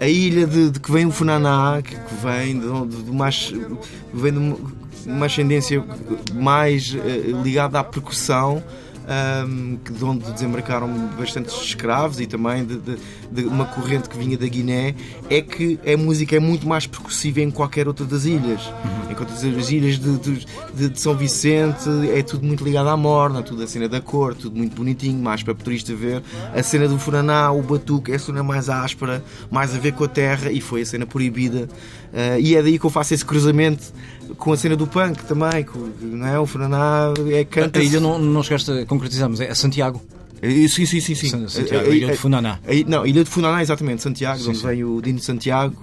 a 0.00 0.06
ilha 0.06 0.46
de, 0.46 0.70
de 0.70 0.80
que 0.80 0.90
vem 0.90 1.04
o 1.06 1.10
Funaná, 1.10 1.80
que, 1.82 1.94
que 1.96 2.14
vem 2.22 2.58
de, 2.58 3.02
de, 3.02 3.12
mais, 3.12 3.52
vem 4.14 4.32
de 4.32 4.38
uma- 4.38 5.26
ascendência 5.26 5.84
mais 6.34 6.96
eh, 6.96 7.30
ligada 7.42 7.78
à 7.78 7.84
percussão. 7.84 8.62
Que 9.84 9.92
de 9.92 10.04
onde 10.04 10.30
desembarcaram 10.32 10.88
bastantes 11.18 11.54
escravos 11.62 12.20
e 12.20 12.26
também 12.26 12.64
de, 12.64 12.76
de- 12.78 12.98
de 13.30 13.44
uma 13.44 13.64
corrente 13.66 14.08
que 14.08 14.16
vinha 14.18 14.36
da 14.36 14.46
Guiné, 14.46 14.94
é 15.30 15.40
que 15.40 15.78
a 15.86 15.96
música 15.96 16.36
é 16.36 16.40
muito 16.40 16.66
mais 16.66 16.86
percussiva 16.86 17.40
em 17.40 17.50
qualquer 17.50 17.86
outra 17.86 18.04
das 18.04 18.24
ilhas. 18.24 18.60
Enquanto 19.10 19.30
as 19.32 19.44
as 19.44 19.70
ilhas 19.70 19.98
de, 19.98 20.18
de- 20.88 21.00
São 21.00 21.16
Vicente 21.16 21.88
é 22.14 22.22
tudo 22.22 22.44
muito 22.46 22.64
ligado 22.64 22.88
à 22.88 22.96
morna, 22.96 23.42
tudo 23.42 23.62
a 23.62 23.66
cena 23.66 23.88
da 23.88 24.00
cor, 24.00 24.34
tudo 24.34 24.56
muito 24.56 24.74
bonitinho, 24.76 25.22
mais 25.22 25.42
para 25.42 25.52
o 25.52 25.54
turista 25.56 25.94
ver. 25.94 26.22
A 26.54 26.62
cena 26.62 26.88
do 26.88 26.98
Furaná, 26.98 27.50
o 27.52 27.62
batuque, 27.62 28.12
é 28.12 28.16
a 28.16 28.18
cena 28.18 28.42
mais 28.42 28.68
áspera, 28.68 29.22
mais 29.50 29.74
a 29.74 29.78
ver 29.78 29.92
com 29.92 30.04
a 30.04 30.08
terra 30.08 30.50
e 30.50 30.60
foi 30.60 30.82
a 30.82 30.86
cena 30.86 31.06
proibida. 31.06 31.68
Ah, 32.12 32.38
e 32.38 32.54
é 32.56 32.62
daí 32.62 32.78
que 32.78 32.84
eu 32.86 32.90
faço 32.90 33.14
esse 33.14 33.24
cruzamento 33.24 33.84
com 34.38 34.52
a 34.52 34.56
cena 34.56 34.76
do 34.76 34.86
punk 34.86 35.24
também, 35.24 35.64
com- 35.64 35.90
não 36.00 36.26
é? 36.26 36.38
O 36.38 36.46
Furaná 36.46 37.12
é 37.30 37.44
canta 37.44 37.78
A 37.78 37.82
ilha 37.82 38.00
não, 38.00 38.18
não 38.18 38.42
chegaste 38.42 38.70
a 38.70 38.86
concretizar, 38.86 39.28
mas 39.28 39.40
é 39.40 39.54
Santiago. 39.54 40.02
Sim, 40.42 40.68
sim, 40.86 41.00
sim, 41.00 41.14
sim. 41.14 41.28
San- 41.28 41.48
Santiago, 41.48 41.90
a 41.90 41.94
ilha 41.94 42.08
de 42.12 42.16
Funaná. 42.18 42.58
A- 42.66 42.88
não, 42.90 43.06
Ilha 43.06 43.24
de 43.24 43.30
Funaná, 43.30 43.62
exatamente, 43.62 44.02
Santiago, 44.02 44.42
de 44.42 44.48
onde 44.50 44.58
sim. 44.58 44.66
vem 44.66 44.84
o 44.84 45.00
Dino 45.00 45.18
Santiago. 45.18 45.74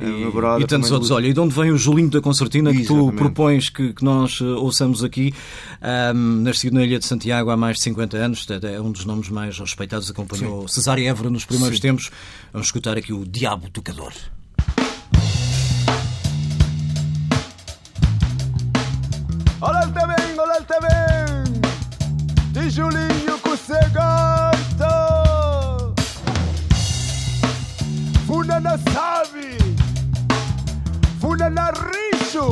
o 0.00 0.04
meu 0.04 0.32
brother 0.32 0.64
E 0.64 0.66
tantos 0.66 0.90
outros. 0.90 1.12
Olha, 1.12 1.28
e 1.28 1.32
de 1.32 1.38
onde 1.38 1.54
vem 1.54 1.70
o 1.70 1.78
Julinho 1.78 2.10
da 2.10 2.20
Concertina 2.20 2.72
que 2.72 2.78
tu 2.82 2.94
Exatamente. 2.94 3.16
propões 3.16 3.68
que, 3.68 3.92
que 3.92 4.02
nós 4.04 4.40
eh, 4.40 4.44
ouçamos 4.44 5.04
aqui? 5.04 5.32
Ahm, 5.80 6.42
nascido 6.42 6.74
na 6.74 6.84
Ilha 6.84 6.98
de 6.98 7.06
Santiago 7.06 7.48
há 7.50 7.56
mais 7.56 7.76
de 7.76 7.84
50 7.84 8.16
anos, 8.16 8.44
é 8.62 8.80
um 8.80 8.90
dos 8.90 9.04
nomes 9.04 9.28
mais 9.28 9.56
respeitados, 9.56 10.10
acompanhou 10.10 10.66
Cesário 10.66 11.06
Évora 11.06 11.30
nos 11.30 11.44
primeiros 11.44 11.78
tempos. 11.78 12.10
Vamos 12.52 12.66
escutar 12.66 12.98
aqui 12.98 13.12
o 13.12 13.24
Diabo 13.24 13.70
Tocador. 13.70 14.12
Olha 19.66 19.82
ele 19.82 19.92
também, 19.92 20.38
olha 20.38 20.56
ele 20.56 20.66
também. 20.66 21.62
De 22.52 22.68
Julinho 22.68 23.38
com 23.38 23.56
Segato. 23.56 24.54
Funa 28.26 28.60
na 28.60 28.76
Sabe. 28.76 29.56
Funa 31.18 31.48
na 31.48 31.70
Richo. 31.70 32.46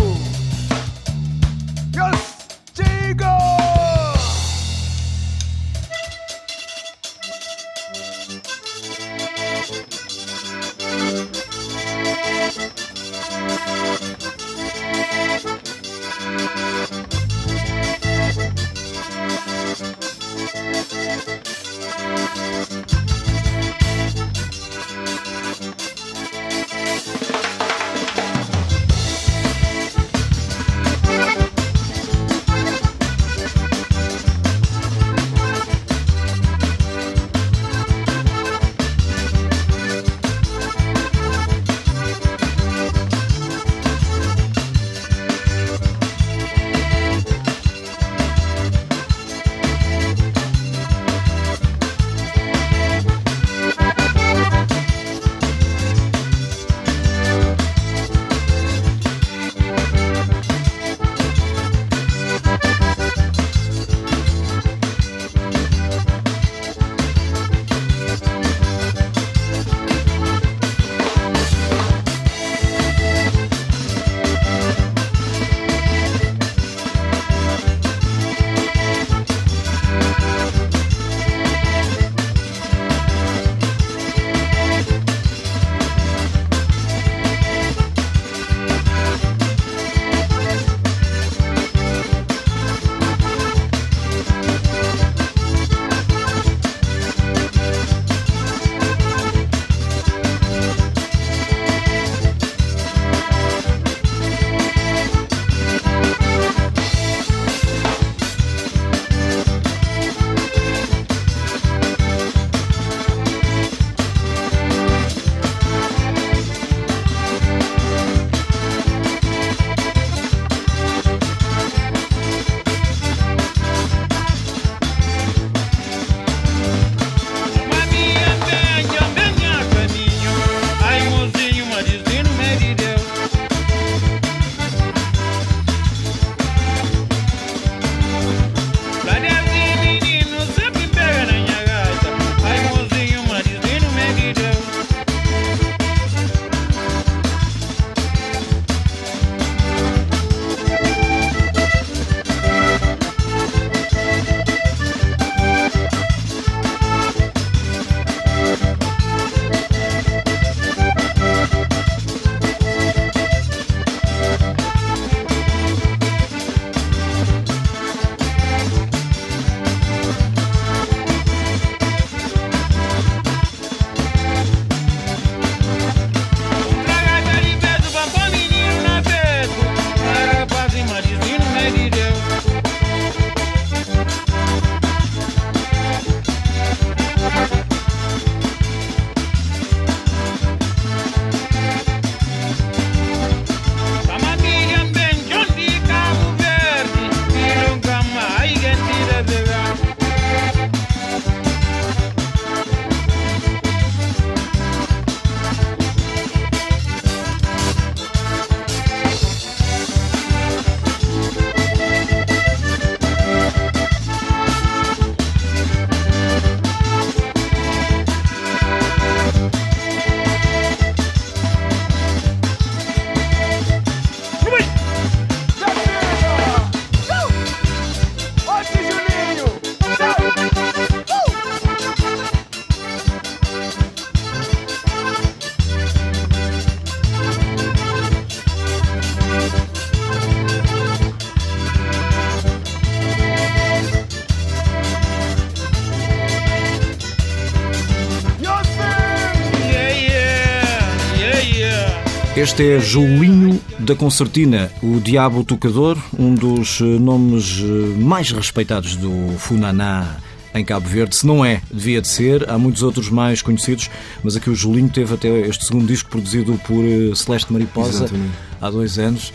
Este 252.53 252.75
é 252.75 252.79
Julinho 252.79 253.59
da 253.79 253.95
Concertina, 253.97 254.71
o 254.83 255.01
Diabo 255.01 255.43
Tocador, 255.43 255.97
um 256.19 256.35
dos 256.35 256.83
eh, 256.83 256.85
nomes 256.85 257.63
eh, 257.63 257.99
mais 257.99 258.31
respeitados 258.31 258.95
do 258.95 259.11
Funaná 259.39 260.19
em 260.55 260.63
Cabo 260.63 260.87
Verde. 260.87 261.17
Se 261.17 261.27
não 261.27 261.43
é, 261.43 261.63
devia 261.73 262.03
de 262.03 262.09
ser. 262.09 262.51
Há 262.51 262.59
muitos 262.59 262.83
outros 262.83 263.09
mais 263.09 263.41
conhecidos, 263.41 263.89
mas 264.23 264.37
aqui 264.37 264.51
o 264.51 264.55
Julinho 264.55 264.91
teve 264.91 265.15
até 265.15 265.31
este 265.49 265.65
segundo 265.65 265.87
disco 265.87 266.11
produzido 266.11 266.61
por 266.67 266.85
eh, 266.85 267.15
Celeste 267.15 267.51
Mariposa 267.51 268.05
Exatamente. 268.05 268.35
há 268.61 268.69
dois 268.71 268.99
anos 268.99 269.33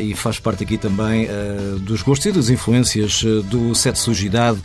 e 0.00 0.14
faz 0.14 0.38
parte 0.38 0.62
aqui 0.62 0.78
também 0.78 1.28
dos 1.80 2.02
gostos 2.02 2.26
e 2.26 2.32
das 2.32 2.50
influências 2.50 3.20
do 3.50 3.74
Sete 3.74 3.98
Sujidade. 3.98 4.62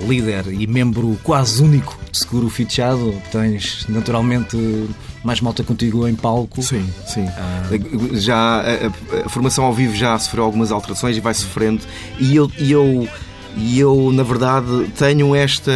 Líder 0.00 0.48
e 0.52 0.66
membro 0.66 1.18
quase 1.22 1.62
único 1.62 1.98
de 2.12 2.18
Seguro 2.18 2.50
Fichado, 2.50 3.14
tens 3.32 3.86
naturalmente 3.88 4.56
mais 5.24 5.40
malta 5.40 5.64
contigo 5.64 6.06
em 6.06 6.14
palco. 6.14 6.62
Sim, 6.62 6.86
sim. 7.06 7.26
Já 8.12 8.36
a, 8.36 8.60
a- 8.60 9.26
a 9.26 9.28
formação 9.28 9.64
ao 9.64 9.72
vivo 9.72 9.94
já 9.94 10.18
sofreu 10.18 10.44
algumas 10.44 10.70
alterações 10.70 11.16
e 11.16 11.20
vai 11.20 11.32
sofrendo. 11.34 11.82
E 12.20 12.36
eu, 12.36 12.50
e 12.58 12.70
eu, 12.72 13.08
e 13.56 13.78
eu 13.80 14.10
na 14.12 14.22
verdade, 14.22 14.86
tenho 14.98 15.34
esta. 15.34 15.72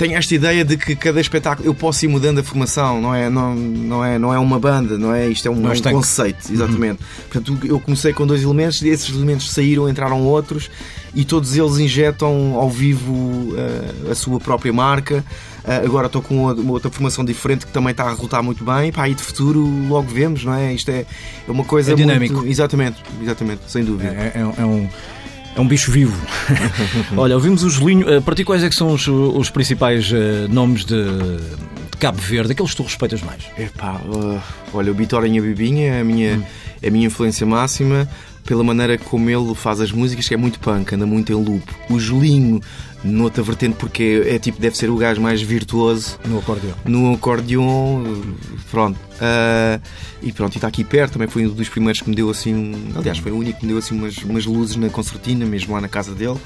Tenho 0.00 0.16
esta 0.16 0.34
ideia 0.34 0.64
de 0.64 0.78
que 0.78 0.96
cada 0.96 1.20
espetáculo 1.20 1.68
eu 1.68 1.74
posso 1.74 2.02
ir 2.06 2.08
mudando 2.08 2.38
a 2.38 2.42
formação, 2.42 3.02
não 3.02 3.14
é, 3.14 3.28
não, 3.28 3.54
não 3.54 4.02
é, 4.02 4.18
não 4.18 4.32
é 4.32 4.38
uma 4.38 4.58
banda, 4.58 4.96
não 4.96 5.12
é? 5.14 5.28
Isto 5.28 5.48
é 5.48 5.50
um, 5.50 5.70
é 5.70 5.74
um 5.74 5.92
conceito, 5.92 6.50
exatamente. 6.50 7.00
Portanto, 7.30 7.58
eu 7.66 7.78
comecei 7.78 8.10
com 8.14 8.26
dois 8.26 8.42
elementos, 8.42 8.82
esses 8.82 9.14
elementos 9.14 9.50
saíram, 9.52 9.86
entraram 9.90 10.22
outros 10.22 10.70
e 11.14 11.22
todos 11.22 11.54
eles 11.54 11.76
injetam 11.76 12.54
ao 12.54 12.70
vivo 12.70 13.54
eh, 13.58 14.10
a 14.12 14.14
sua 14.14 14.40
própria 14.40 14.72
marca. 14.72 15.22
Eh, 15.66 15.82
agora 15.84 16.06
estou 16.06 16.22
com 16.22 16.44
uma 16.44 16.54
uma 16.54 16.72
outra 16.72 16.90
formação 16.90 17.22
diferente 17.22 17.66
que 17.66 17.72
também 17.72 17.90
está 17.90 18.04
a 18.04 18.10
resultar 18.10 18.40
muito 18.42 18.64
bem. 18.64 18.90
Pá, 18.90 19.06
e 19.06 19.14
de 19.14 19.22
futuro 19.22 19.60
logo 19.86 20.08
vemos, 20.08 20.42
não 20.46 20.54
é? 20.54 20.72
Isto 20.72 20.90
é, 20.92 21.04
é 21.46 21.50
uma 21.50 21.64
coisa 21.64 21.92
É 21.92 21.94
dinâmico. 21.94 22.36
muito. 22.36 22.48
Exatamente, 22.48 23.02
exatamente, 23.22 23.60
sem 23.68 23.84
dúvida. 23.84 24.08
É, 24.14 24.32
é- 24.38 24.62
é 24.62 24.64
um, 24.64 24.88
é 25.54 25.60
um 25.60 25.66
bicho 25.66 25.90
vivo. 25.90 26.16
Olha, 27.16 27.34
ouvimos 27.34 27.62
o 27.62 27.70
Julinho. 27.70 28.08
Eh, 28.08 28.20
Para 28.20 28.34
ti, 28.34 28.44
quais 28.44 28.62
é 28.62 28.68
que 28.68 28.74
são 28.74 28.92
os, 28.92 29.06
os 29.06 29.50
principais 29.50 30.10
eh, 30.12 30.46
nomes 30.48 30.84
de, 30.84 30.96
Cabo 31.98 32.18
Verde? 32.18 32.52
Aqueles 32.52 32.70
que 32.70 32.76
tu 32.78 32.82
respeitas 32.82 33.20
mais? 33.22 33.42
Epá, 33.58 34.00
uh, 34.06 34.40
olha, 34.72 34.90
o 34.90 34.94
Bitorinha 34.94 35.42
Bibinha 35.42 35.94
é 35.94 36.00
a 36.00 36.04
minha, 36.04 36.42
é 36.80 36.88
a 36.88 36.90
minha 36.90 37.06
influência 37.06 37.46
máxima 37.46 38.08
pela 38.44 38.64
maneira 38.64 38.98
como 38.98 39.28
ele 39.30 39.54
faz 39.54 39.80
as 39.80 39.92
músicas, 39.92 40.26
que 40.26 40.34
é 40.34 40.36
muito 40.36 40.58
punk, 40.60 40.92
anda 40.94 41.06
muito 41.06 41.32
em 41.32 41.36
loop. 41.36 41.62
O 41.88 41.98
Julinho, 42.00 42.60
noutra 43.04 43.42
vertente, 43.42 43.76
porque 43.78 44.22
é, 44.26 44.38
tipo, 44.38 44.60
deve 44.60 44.76
ser 44.76 44.90
o 44.90 44.96
gajo 44.96 45.20
mais 45.20 45.40
virtuoso 45.40 46.18
No 46.26 46.38
acordeão. 46.38 46.74
no 46.84 47.14
acordeon, 47.14 48.02
pronto. 48.70 48.98
Ah, 49.20 49.78
e 50.22 50.32
pronto, 50.32 50.54
e 50.54 50.58
está 50.58 50.68
aqui 50.68 50.84
perto, 50.84 51.12
também 51.14 51.28
foi 51.28 51.46
um 51.46 51.50
dos 51.50 51.68
primeiros 51.68 52.00
que 52.00 52.10
me 52.10 52.16
deu 52.16 52.28
assim, 52.30 52.74
aliás, 52.94 53.18
foi 53.18 53.32
o 53.32 53.36
único 53.36 53.60
que 53.60 53.66
me 53.66 53.72
deu 53.72 53.78
assim 53.78 53.94
umas, 53.94 54.16
umas 54.18 54.44
luzes 54.46 54.76
na 54.76 54.88
concertina, 54.88 55.44
mesmo 55.46 55.72
lá 55.74 55.80
na 55.80 55.88
casa 55.88 56.14
dele. 56.14 56.38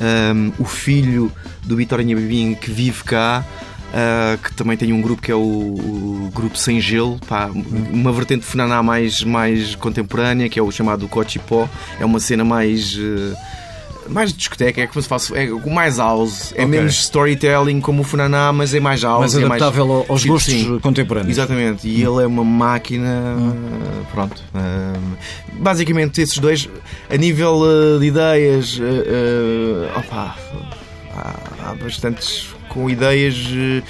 Ahm, 0.00 0.52
o 0.58 0.64
filho 0.64 1.30
do 1.64 1.76
Vitorinha 1.76 2.16
Bibinho 2.16 2.56
que 2.56 2.70
vive 2.70 3.04
cá, 3.04 3.44
ah, 3.92 4.36
que 4.42 4.54
também 4.54 4.76
tem 4.76 4.92
um 4.92 5.00
grupo 5.00 5.20
que 5.22 5.30
é 5.30 5.34
o, 5.34 5.38
o 5.38 6.30
grupo 6.34 6.56
Sem 6.56 6.80
Gelo, 6.80 7.18
pá, 7.28 7.50
uma 7.92 8.12
vertente 8.12 8.40
de 8.40 8.46
Funaná 8.46 8.82
mais, 8.82 9.22
mais 9.22 9.74
contemporânea, 9.74 10.48
que 10.48 10.58
é 10.58 10.62
o 10.62 10.70
chamado 10.70 11.06
Cochipó, 11.08 11.68
é 12.00 12.04
uma 12.04 12.18
cena 12.20 12.44
mais. 12.44 12.96
eh, 12.98 13.36
mais 14.08 14.32
discoteca, 14.32 14.80
é 14.80 14.86
como 14.88 15.00
se 15.00 15.08
fosse 15.08 15.32
é 15.32 15.46
mais 15.70 15.98
house, 15.98 16.50
é 16.56 16.62
Ok. 16.64 16.66
menos 16.66 16.94
storytelling 17.02 17.80
como 17.80 18.00
o 18.02 18.04
Funaná, 18.04 18.52
mas 18.52 18.74
é 18.74 18.80
mais 18.80 19.00
house. 19.04 19.20
Mais 19.20 19.36
é 19.36 19.44
adaptável 19.44 19.92
ao- 19.92 20.06
aos 20.08 20.22
Tipo, 20.22 20.32
gostos 20.34 20.52
sim. 20.54 20.78
contemporâneos. 20.80 21.30
Exatamente, 21.38 21.86
e 21.86 22.02
ele 22.02 22.20
é 22.24 22.26
uma 22.26 22.42
máquina. 22.44 23.36
Pronto. 24.10 24.42
ah, 24.54 24.94
basicamente, 25.52 26.20
esses 26.20 26.36
dois, 26.38 26.68
a 27.08 27.16
nível 27.16 27.62
ah, 27.64 28.00
de 28.00 28.06
ideias, 28.06 28.80
ah, 28.82 29.98
opá, 30.00 30.36
há, 31.14 31.70
há 31.70 31.74
bastantes 31.76 32.48
com 32.72 32.88
ideias. 32.88 33.36
ah, 33.52 33.82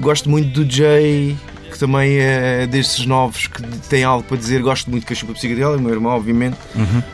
gosto 0.00 0.28
muito 0.30 0.62
do 0.64 0.70
Jay, 0.70 1.36
que 1.70 1.78
também 1.78 2.18
é 2.18 2.66
destes 2.66 3.06
novos 3.06 3.46
que 3.46 3.62
tem 3.88 4.02
algo 4.02 4.24
para 4.24 4.36
dizer. 4.36 4.60
Gosto 4.62 4.90
muito 4.90 5.02
de 5.02 5.06
Cachupa 5.08 5.32
Psicodélica, 5.34 5.78
meu 5.82 5.92
irmão, 5.92 6.12
obviamente. 6.16 6.56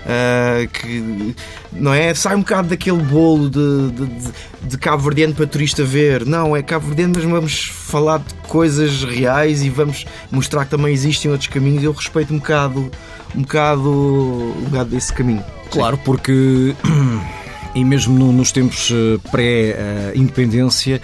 ah, 0.06 0.66
que 0.72 1.34
não 1.72 1.92
é? 1.92 2.14
Sai 2.14 2.34
um 2.36 2.40
bocado 2.40 2.68
daquele 2.68 3.02
bolo 3.02 3.50
de, 3.50 3.90
de, 3.90 4.06
de- 4.06 4.32
de 4.62 4.78
Cabo 4.78 5.02
Verdeano 5.02 5.34
para 5.34 5.46
turista 5.46 5.84
ver. 5.84 6.24
Não, 6.24 6.56
é 6.56 6.62
Cabo 6.62 6.86
Verdeano, 6.86 7.12
mas 7.16 7.24
vamos 7.24 7.64
falar 7.66 8.18
de 8.18 8.34
coisas 8.48 9.04
reais 9.04 9.62
e 9.62 9.68
vamos 9.70 10.04
mostrar 10.30 10.64
que 10.64 10.70
também 10.70 10.92
existem 10.92 11.30
outros 11.30 11.48
caminhos. 11.48 11.82
Eu 11.84 11.92
respeito 11.92 12.32
um 12.32 12.38
bocado, 12.38 12.90
um 13.34 13.42
bocado, 13.42 13.90
um 13.90 14.64
bocado 14.70 14.90
desse 14.90 15.12
caminho. 15.12 15.44
Claro, 15.70 15.98
porque. 15.98 16.74
E 17.76 17.84
mesmo 17.84 18.18
no- 18.18 18.32
nos 18.32 18.50
tempos 18.50 18.90
eh, 18.90 19.18
pré-independência, 19.30 21.00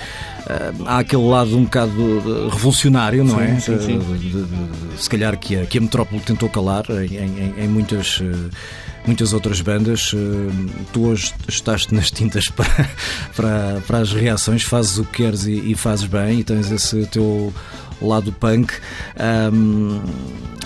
eh, 0.48 0.72
há 0.86 0.98
aquele 1.00 1.26
lado 1.28 1.56
um 1.56 1.64
bocado 1.64 1.92
eh, 1.92 2.50
revolucionário, 2.50 3.22
não 3.24 3.36
Sim, 3.36 3.42
é? 3.44 3.60
sim, 3.60 3.78
sim. 3.80 3.98
De- 3.98 4.18
de- 4.18 4.42
de- 4.44 5.02
se 5.02 5.08
calhar 5.08 5.38
que 5.38 5.56
a, 5.56 5.66
que 5.66 5.78
a 5.78 5.80
metrópole 5.80 6.20
tentou 6.22 6.48
calar 6.48 6.84
em, 6.90 7.16
em- 7.16 7.54
em 7.64 7.68
muitas, 7.68 8.22
muitas 9.06 9.32
outras 9.32 9.60
bandas. 9.60 10.12
Tu 10.92 11.00
hoje 11.06 11.32
estás 11.48 11.86
nas 11.88 12.10
tintas 12.10 12.46
para, 12.56 12.88
para, 13.36 13.82
para 13.86 13.98
as 13.98 14.12
reações, 14.12 14.62
fazes 14.62 14.98
o 14.98 15.04
que 15.04 15.22
queres 15.22 15.44
e, 15.46 15.72
e 15.72 15.74
fazes 15.74 16.06
bem, 16.06 16.40
e 16.40 16.44
tens 16.44 16.70
esse 16.70 17.04
teu 17.06 17.52
lado 18.06 18.32
punk. 18.32 18.72
Ahm, 19.18 20.00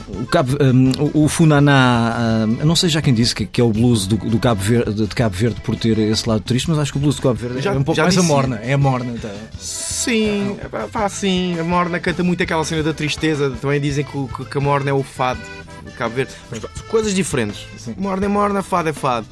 o, 0.09 0.27
Cabo, 0.27 0.57
hum, 0.63 0.93
o- 1.15 1.29
Funaná, 1.29 2.47
eu 2.61 2.65
não 2.67 2.77
sei 2.77 2.89
já 2.89 3.03
quem 3.03 3.13
disse 3.13 3.35
que, 3.35 3.45
que 3.45 3.61
é 3.61 3.65
o 3.65 3.71
blues 3.73 4.07
do, 4.07 4.17
do 4.17 4.39
Cabo 4.39 4.63
Verde, 4.63 5.07
de 5.07 5.15
Cabo 5.15 5.35
Verde 5.35 5.61
por 5.63 5.75
ter 5.77 5.99
esse 5.99 6.29
lado 6.29 6.41
triste, 6.43 6.71
mas 6.71 6.79
acho 6.79 6.93
que 6.93 6.99
o 6.99 7.01
blues 7.01 7.17
do 7.17 7.23
Cabo 7.23 7.35
Verde 7.35 7.61
Já- 7.61 7.75
é 7.75 7.79
um 7.79 7.83
pouco 7.83 8.01
mais 8.01 8.17
a 8.17 8.23
morna. 8.23 8.61
É 8.63 8.73
a 8.73 8.79
morna, 8.79 9.13
então. 9.13 9.31
Sim, 9.59 10.57
pá, 10.71 10.87
pá, 10.91 11.09
sim, 11.09 11.59
a 11.59 11.65
Morna 11.65 11.99
canta 11.99 12.23
muito 12.23 12.43
aquela 12.43 12.65
cena 12.65 12.83
da 12.83 12.93
tristeza. 12.95 13.51
Também 13.61 13.81
dizem 13.81 14.05
que, 14.05 14.45
que 14.45 14.59
a 14.59 14.61
Morna 14.61 14.91
é 14.91 14.93
o 14.93 15.03
fado 15.03 15.41
de 15.85 15.91
Cabo 15.93 16.15
Verde. 16.15 16.33
Mas 16.51 16.61
coisas 16.89 17.13
diferentes. 17.15 17.67
Morna 17.97 18.27
é 18.27 18.29
Morna, 18.29 18.63
fado 18.63 18.89
é 18.89 18.93
fado. 18.93 19.27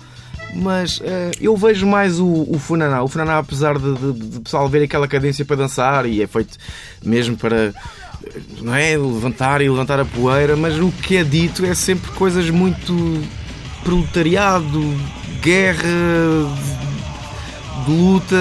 Mas 0.54 1.00
eh, 1.02 1.32
eu 1.40 1.56
vejo 1.56 1.86
mais 1.86 2.20
o, 2.20 2.26
o 2.48 2.58
Funaná. 2.58 3.02
O 3.02 3.08
Funaná, 3.08 3.38
apesar 3.38 3.76
de, 3.78 3.94
de, 3.94 4.12
de 4.12 4.40
pessoal 4.40 4.68
ver 4.68 4.82
aquela 4.84 5.08
cadência 5.08 5.44
para 5.44 5.56
dançar 5.56 6.06
e 6.06 6.22
é 6.22 6.26
feito 6.26 6.56
mesmo 7.04 7.36
para 7.36 7.72
não 8.62 8.74
é, 8.74 8.96
levantar 8.96 9.60
e 9.60 9.68
levantar 9.68 10.00
a 10.00 10.04
poeira, 10.04 10.56
mas 10.56 10.78
o 10.78 10.90
que 10.90 11.16
é 11.16 11.24
dito 11.24 11.64
é 11.66 11.74
sempre 11.74 12.10
coisas 12.12 12.48
muito 12.50 13.22
proletariado, 13.82 14.80
guerra, 15.42 15.82
de 17.84 17.90
luta 17.92 18.36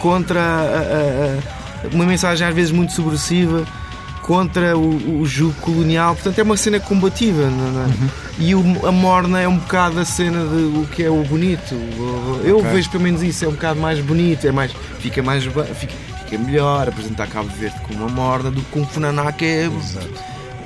contra 0.00 0.40
a- 0.40 0.44
a- 0.44 1.86
a- 1.88 1.94
uma 1.94 2.04
mensagem 2.06 2.46
às 2.46 2.54
vezes 2.54 2.70
muito 2.70 2.92
subversiva 2.92 3.64
contra 4.24 4.74
o, 4.76 5.20
o 5.20 5.26
jugo 5.26 5.52
colonial. 5.60 6.14
Portanto, 6.14 6.38
é 6.38 6.42
uma 6.42 6.56
cena 6.56 6.80
combativa. 6.80 7.42
é? 7.42 8.42
E 8.42 8.54
o- 8.54 8.86
a 8.86 8.90
morna 8.90 9.38
é 9.40 9.46
um 9.46 9.58
bocado 9.58 10.00
a 10.00 10.04
cena 10.04 10.38
de 10.46 10.78
o 10.78 10.88
que 10.90 11.02
é 11.04 11.10
o 11.10 11.22
bonito. 11.24 11.74
Eu 12.42 12.62
vejo 12.62 12.88
pelo 12.90 13.02
menos 13.04 13.22
isso, 13.22 13.44
é 13.44 13.48
um 13.48 13.52
bocado 13.52 13.78
mais 13.78 14.00
bonito, 14.00 14.46
é 14.46 14.50
mais, 14.52 14.72
fica 14.98 15.22
mais 15.22 15.44
fica, 15.44 15.64
fica 16.24 16.38
melhor 16.38 16.88
apresentar 16.88 17.26
Cabo 17.26 17.50
Verde 17.58 17.76
com 17.86 17.92
uma 17.94 18.08
morna 18.08 18.50
do 18.50 18.62
que 18.62 18.78
um 18.78 18.86
funaná 18.86 19.30
que 19.30 19.44
é. 19.44 19.70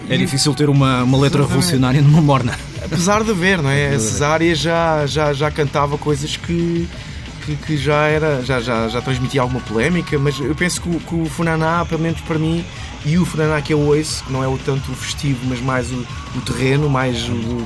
É 0.08 0.16
difícil 0.16 0.54
ter 0.54 0.70
uma, 0.70 1.02
uma 1.02 1.18
letra 1.18 1.40
Exatamente. 1.40 1.48
revolucionária 1.48 2.00
numa 2.00 2.22
morna. 2.22 2.54
Apesar 2.82 3.22
de 3.24 3.32
haver, 3.32 3.60
não 3.60 3.68
é? 3.70 3.88
A 3.88 3.98
Cesária 3.98 4.54
já, 4.54 5.04
já, 5.04 5.32
já 5.34 5.50
cantava 5.50 5.98
coisas 5.98 6.36
que, 6.36 6.88
que, 7.44 7.56
que 7.56 7.76
já 7.76 8.06
era, 8.06 8.40
já, 8.42 8.60
já, 8.60 8.88
já 8.88 9.02
transmitia 9.02 9.42
alguma 9.42 9.60
polémica, 9.60 10.16
mas 10.18 10.38
eu 10.40 10.54
penso 10.54 10.80
que 10.80 10.88
que 11.00 11.14
o 11.14 11.26
Funaná, 11.26 11.84
pelo 11.84 12.00
menos 12.00 12.20
para 12.22 12.38
mim, 12.38 12.64
e 13.04 13.16
o 13.18 13.26
que 13.64 13.72
eu 13.72 13.80
ouço, 13.80 14.24
que 14.24 14.32
não 14.32 14.42
é 14.42 14.48
o 14.48 14.58
tanto 14.58 14.90
o 14.90 14.94
festivo, 14.94 15.38
mas 15.48 15.60
mais 15.60 15.90
o, 15.92 16.04
o 16.36 16.40
terreno, 16.44 16.88
mais 16.90 17.24
o 17.28 17.32
do, 17.32 17.64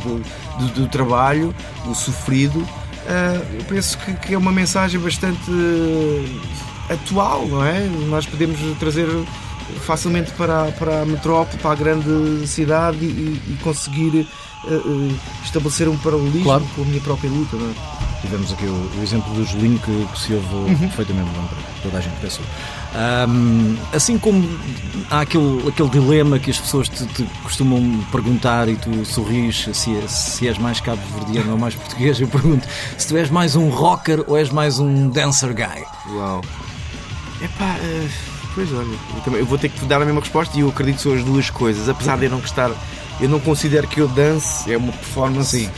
do, 0.59 0.75
do- 0.75 0.89
trabalho, 0.89 1.55
o 1.87 1.95
sofrido, 1.95 2.67
ah, 3.09 3.41
eu 3.55 3.65
penso 3.65 3.97
que, 3.99 4.13
que 4.15 4.35
é 4.35 4.39
uma 4.39 4.53
mensagem 4.53 5.01
bastante 5.01 5.41
ah, 6.89 6.93
atual, 6.95 7.47
não 7.47 7.65
é? 7.65 7.81
Nós 8.09 8.27
podemos 8.27 8.59
trazer 8.79 9.07
facilmente 9.87 10.31
para, 10.33 10.67
para 10.73 11.03
a 11.03 11.07
metrópole, 11.07 11.59
para 11.63 11.73
a 11.73 11.75
grande 11.75 12.47
cidade 12.47 12.99
e, 13.05 13.41
e 13.49 13.59
conseguir 13.63 14.27
eh, 14.67 14.71
eh, 14.75 15.15
estabelecer 15.45 15.89
um 15.89 15.97
paralelismo 15.97 16.43
Claro. 16.45 16.65
com 16.77 16.83
a 16.83 16.85
minha 16.85 17.01
própria 17.01 17.31
luta. 17.31 17.57
Não 17.57 17.71
é? 17.71 18.12
Tivemos 18.23 18.53
aqui 18.53 18.65
o, 18.67 18.91
o 18.99 19.03
exemplo 19.03 19.35
do 19.35 19.45
Julinho 19.45 19.79
que, 19.81 20.07
que 20.13 20.19
se 20.21 20.33
ouve 20.33 20.77
perfeitamente 20.77 21.29
bem 21.31 21.45
para 21.49 21.59
toda 21.83 21.99
a 21.99 22.01
gente 22.01 22.15
pensou. 22.21 22.45
Ahm, 22.95 23.77
assim 23.93 24.17
como 24.17 24.49
há 25.11 25.21
aquele, 25.23 25.69
aquele 25.69 25.89
dilema 25.91 26.39
que 26.39 26.51
as 26.51 26.59
pessoas 26.61 26.89
te, 26.89 27.05
te 27.07 27.25
costumam 27.43 28.01
perguntar 28.13 28.69
e 28.69 28.77
tu 28.77 29.05
sorris 29.05 29.67
se, 29.75 30.01
se 30.09 30.47
és 30.49 30.57
mais 30.57 30.81
cabo-verdiano 30.81 31.51
ou 31.53 31.59
mais 31.59 31.75
português, 31.75 32.21
eu 32.21 32.29
pergunto 32.29 32.67
se 32.97 33.09
tu 33.09 33.17
és 33.17 33.29
mais 33.29 33.57
um 33.57 33.69
rocker 33.71 34.23
ou 34.29 34.37
és 34.39 34.51
mais 34.51 34.79
um 34.79 35.09
dancer 35.09 35.53
guy. 35.53 35.83
Uau! 36.15 36.43
Epá, 37.43 37.77
eh, 37.83 38.09
Pois 38.55 38.71
olha, 38.73 38.87
eu, 39.17 39.21
também- 39.25 39.41
eu 39.41 39.47
vou 39.47 39.57
ter 39.59 39.71
que 39.71 39.81
te 39.81 39.87
dar 39.87 40.01
a 40.01 40.05
mesma 40.05 40.21
resposta 40.21 40.57
e 40.57 40.61
eu 40.61 40.69
acredito 40.69 40.97
que 40.97 41.03
são 41.03 41.15
as 41.15 41.25
duas 41.25 41.49
coisas. 41.51 41.89
Apesar 41.89 42.19
de 42.19 42.27
eu 42.27 42.31
não 42.31 42.39
gostar, 42.39 42.71
eu 43.19 43.29
não 43.29 43.41
considero 43.41 43.89
que 43.89 43.99
eu 43.99 44.07
dance, 44.07 44.71
é 44.71 44.77
uma 44.77 44.93
performance 44.93 45.59
Sim. 45.61 45.71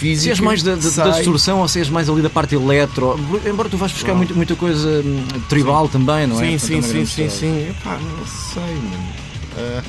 Física. 0.00 0.22
Se 0.24 0.30
és 0.30 0.40
mais 0.40 0.62
da, 0.62 0.74
da, 0.74 1.04
da 1.10 1.16
distorção 1.16 1.60
ou 1.60 1.68
se 1.68 1.78
és 1.78 1.88
mais 1.90 2.08
ali 2.08 2.22
da 2.22 2.30
parte 2.30 2.54
eletro, 2.54 3.18
embora 3.46 3.68
tu 3.68 3.76
vais 3.76 3.92
buscar 3.92 4.14
muito- 4.14 4.34
muita 4.34 4.54
coisa 4.56 5.02
hum, 5.04 5.24
tribal 5.48 5.88
também, 5.88 6.26
não 6.26 6.40
é? 6.40 6.58
Sim, 6.58 6.58
sim, 6.58 6.78
é 6.78 6.82
sim, 6.82 6.88
sim, 6.88 6.98
mistura. 7.00 7.30
sim. 7.30 7.68
Epá, 7.70 7.98
não 7.98 8.26
sei, 8.26 8.74
mano. 8.74 9.08
Ah, 9.58 9.82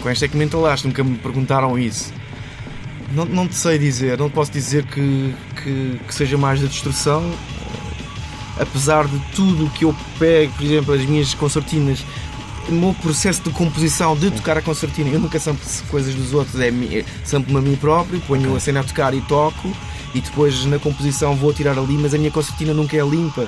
com 0.00 0.08
esta 0.08 0.24
é 0.24 0.28
que 0.28 0.36
mentalaste, 0.36 0.86
nunca 0.86 1.02
me 1.02 1.16
perguntaram 1.16 1.78
isso. 1.78 2.12
Não, 3.14 3.24
não 3.24 3.48
te 3.48 3.54
sei 3.56 3.78
dizer, 3.78 4.18
não 4.18 4.28
posso 4.28 4.52
dizer 4.52 4.84
que, 4.84 5.34
que, 5.62 5.98
que 6.06 6.14
seja 6.14 6.36
mais 6.36 6.60
da 6.60 6.66
destrução. 6.66 7.22
Ah, 8.58 8.62
apesar 8.62 9.06
de 9.06 9.18
tudo 9.34 9.66
o 9.66 9.70
que 9.70 9.84
eu 9.84 9.94
pego, 10.18 10.52
por 10.52 10.64
exemplo, 10.64 10.94
as 10.94 11.04
minhas 11.04 11.32
concertinas, 11.34 12.04
meu 12.70 12.94
processo 12.94 13.42
de 13.42 13.50
composição 13.50 14.16
de 14.16 14.30
tocar 14.30 14.58
a 14.58 14.62
concertina, 14.62 15.10
eu 15.10 15.20
nunca 15.20 15.38
sampo 15.38 15.60
coisas 15.90 16.14
dos 16.14 16.32
outros, 16.32 16.60
é, 16.60 16.68
é 16.68 17.04
sampo-me 17.24 17.58
a 17.58 17.60
mim 17.60 17.76
próprio, 17.76 18.20
ponho 18.20 18.54
a 18.54 18.60
cena 18.60 18.80
a 18.80 18.84
tocar 18.84 19.14
e 19.14 19.20
toco, 19.22 19.72
e 20.14 20.20
depois 20.20 20.64
na 20.64 20.78
composição 20.78 21.34
vou 21.34 21.52
tirar 21.52 21.78
ali, 21.78 21.94
mas 21.94 22.14
a 22.14 22.18
minha 22.18 22.30
concertina 22.30 22.72
nunca 22.72 22.96
é 22.96 23.02
limpa. 23.02 23.46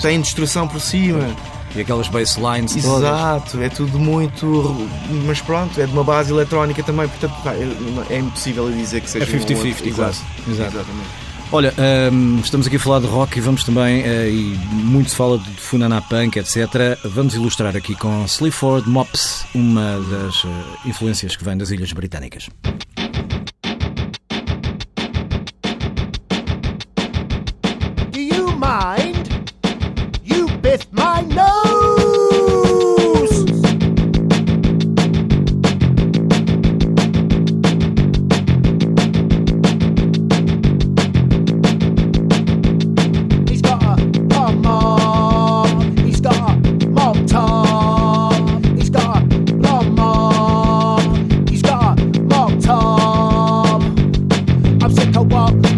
Tem 0.00 0.20
destrução 0.20 0.68
por 0.68 0.80
cima. 0.80 1.34
E 1.74 1.80
aquelas 1.80 2.08
basslines 2.08 2.74
todas. 2.82 3.08
Exato, 3.08 3.62
é 3.62 3.68
tudo 3.68 3.98
muito. 3.98 4.88
Mas 5.26 5.40
pronto, 5.40 5.80
é 5.80 5.86
de 5.86 5.92
uma 5.92 6.02
base 6.02 6.32
eletrónica 6.32 6.82
também, 6.82 7.06
portanto 7.06 7.34
é 7.46 8.14
é 8.14 8.18
impossível 8.18 8.70
dizer 8.70 9.00
que 9.00 9.08
seja. 9.08 9.24
É 9.24 9.36
um 9.36 9.40
ou 9.40 9.46
50-50 9.46 9.56
outro. 9.56 9.94
quase. 9.94 10.20
Exato. 10.48 10.50
Exato. 10.50 10.76
Exatamente. 10.76 11.29
Olha, 11.52 11.74
hum, 12.12 12.38
estamos 12.38 12.68
aqui 12.68 12.76
a 12.76 12.78
falar 12.78 13.00
de 13.00 13.08
rock 13.08 13.36
e 13.36 13.40
vamos 13.40 13.64
também, 13.64 14.02
eh, 14.02 14.30
e 14.30 14.56
muito 14.72 15.10
se 15.10 15.16
fala 15.16 15.36
de 15.36 15.50
Funana 15.50 16.00
Punk, 16.00 16.38
etc. 16.38 16.96
Vamos 17.04 17.34
ilustrar 17.34 17.76
aqui 17.76 17.96
com 17.96 18.24
Sleaford 18.24 18.88
Mops, 18.88 19.44
uma 19.52 19.98
das 19.98 20.44
eh, 20.44 20.88
influências 20.88 21.34
que 21.34 21.42
vem 21.42 21.58
das 21.58 21.72
Ilhas 21.72 21.92
Britânicas. 21.92 22.48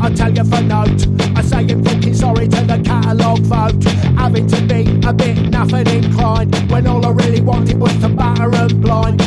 I 0.03 0.11
tell 0.13 0.33
you 0.33 0.43
for 0.43 0.61
note. 0.61 1.07
I 1.37 1.43
say 1.43 1.59
I'm 1.59 1.85
fucking 1.85 2.15
sorry 2.15 2.49
to 2.49 2.61
the 2.63 2.83
catalogue 2.85 3.39
vote. 3.43 3.85
Having 4.19 4.49
to 4.49 4.61
be 4.63 5.01
a 5.07 5.13
bit 5.13 5.49
nothing 5.49 5.87
inclined 5.87 6.57
when 6.73 6.89
all 6.89 7.07
I 7.07 7.11
really 7.11 7.41
wanted 7.41 7.79
was 7.79 7.97
to 8.01 8.09
batter 8.09 8.53
and 8.53 8.83
blind. 8.83 9.22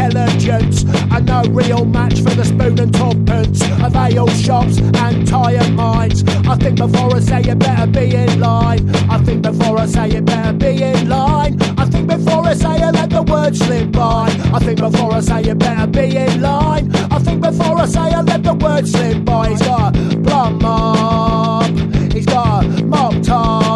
Pleasantries 0.00 0.84
and 0.84 1.26
no 1.26 1.42
real 1.50 1.84
match 1.84 2.22
for 2.22 2.30
the 2.30 2.42
spoon 2.42 2.78
and 2.78 2.94
tuppence 2.94 3.60
of 3.84 3.94
ale 3.94 4.26
shops 4.28 4.78
and 4.78 5.28
tired 5.28 5.72
minds. 5.74 6.24
I 6.48 6.56
think 6.56 6.78
before 6.78 7.14
I 7.14 7.20
say 7.20 7.42
you 7.42 7.54
better 7.54 7.86
be 7.86 8.16
in 8.16 8.40
line. 8.40 8.88
I 9.10 9.18
think 9.18 9.42
before 9.42 9.78
I 9.78 9.84
say 9.84 10.08
you 10.08 10.22
better 10.22 10.54
be 10.54 10.82
in 10.82 11.06
line. 11.06 11.60
I 11.76 11.84
think 11.84 12.08
before 12.08 12.46
I 12.46 12.54
say 12.54 12.80
I 12.80 12.90
let 12.90 13.10
the 13.10 13.22
words 13.22 13.58
slip 13.58 13.92
by. 13.92 14.34
I 14.54 14.58
think 14.60 14.80
before 14.80 15.12
I 15.12 15.20
say 15.20 15.42
you 15.42 15.54
better 15.54 15.86
be 15.86 16.16
in 16.16 16.40
line. 16.40 16.90
I 17.10 17.18
think 17.18 17.42
before 17.42 17.76
I 17.76 17.84
say 17.84 18.00
I 18.00 18.22
let 18.22 18.42
the 18.42 18.54
words 18.54 18.92
slip 18.92 19.22
by. 19.26 19.50
He's 19.50 19.60
got 19.60 19.92
plum 20.24 20.58
mob. 20.62 22.12
He's 22.12 22.24
got 22.24 22.64
mop 22.84 23.22
top. 23.22 23.69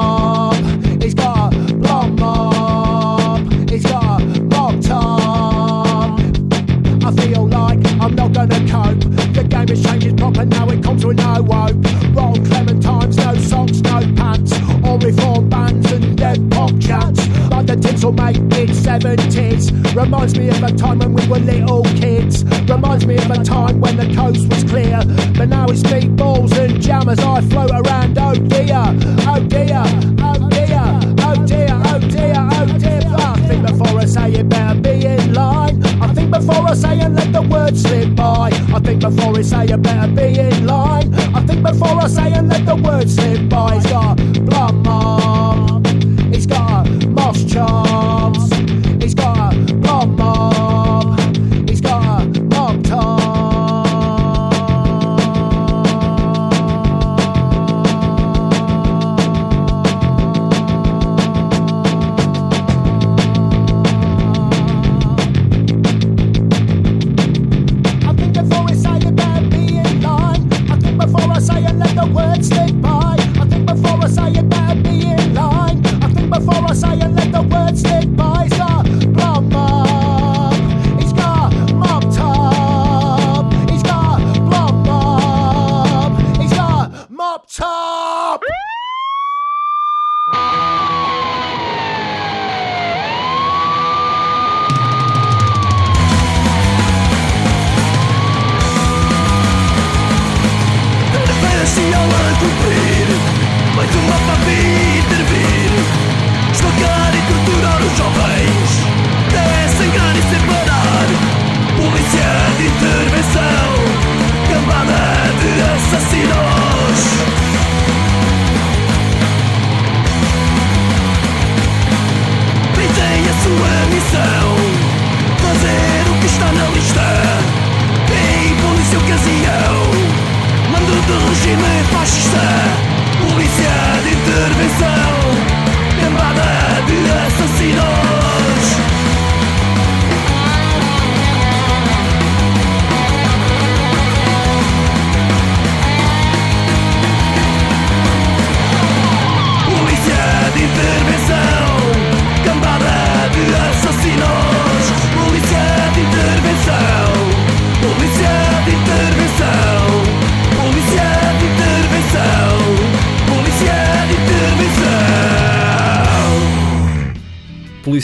70s. 19.04 19.94
Reminds 19.94 20.34
me 20.38 20.48
of 20.48 20.62
a 20.62 20.72
time 20.72 20.98
when 20.98 21.12
we 21.12 21.26
were 21.28 21.38
little 21.38 21.82
kids. 22.00 22.42
Reminds 22.64 23.04
me 23.06 23.16
of 23.16 23.30
a 23.30 23.44
time 23.44 23.78
when 23.78 23.98
the 23.98 24.06
coast 24.14 24.48
was 24.48 24.64
clear. 24.64 24.98
But 25.36 25.50
now 25.50 25.66
it's 25.66 25.82
meatballs 25.82 26.56
and 26.56 26.80
jam 26.80 27.10
as 27.10 27.18
I 27.18 27.42
float 27.42 27.70
around. 27.70 28.16
Oh 28.16 28.34
dear, 28.34 28.80
oh 29.28 29.40
dear, 29.46 29.84
oh 30.24 30.48
dear, 30.48 30.80
oh 31.20 31.46
dear, 31.46 31.68
oh 31.84 31.98
dear, 32.00 32.48
oh 32.56 32.78
dear. 32.78 33.02
I 33.18 33.36
think 33.46 33.66
before 33.66 34.00
I 34.00 34.06
say 34.06 34.32
it 34.32 34.48
better 34.48 34.80
be 34.80 35.04
in 35.04 35.34
line. 35.34 35.84
I 36.00 36.14
think 36.14 36.30
before 36.30 36.66
I 36.66 36.72
say 36.72 36.98
and 37.00 37.14
let 37.14 37.30
the 37.30 37.42
words 37.42 37.82
slip 37.82 38.16
by. 38.16 38.50
I 38.72 38.80
think 38.80 39.02
before 39.02 39.36
I 39.36 39.42
say 39.42 39.66
you 39.66 39.76
better 39.76 40.10
be 40.10 40.40
in 40.40 40.66
line. 40.66 41.14
I 41.34 41.44
think 41.44 41.62
before 41.62 42.00
I 42.00 42.06
say 42.06 42.32
and 42.32 42.48
let 42.48 42.64
the 42.64 42.76
words 42.76 43.16
slip 43.16 43.50
by. 43.50 43.74
He's 43.74 43.84
got 43.84 44.16
blood 44.46 44.82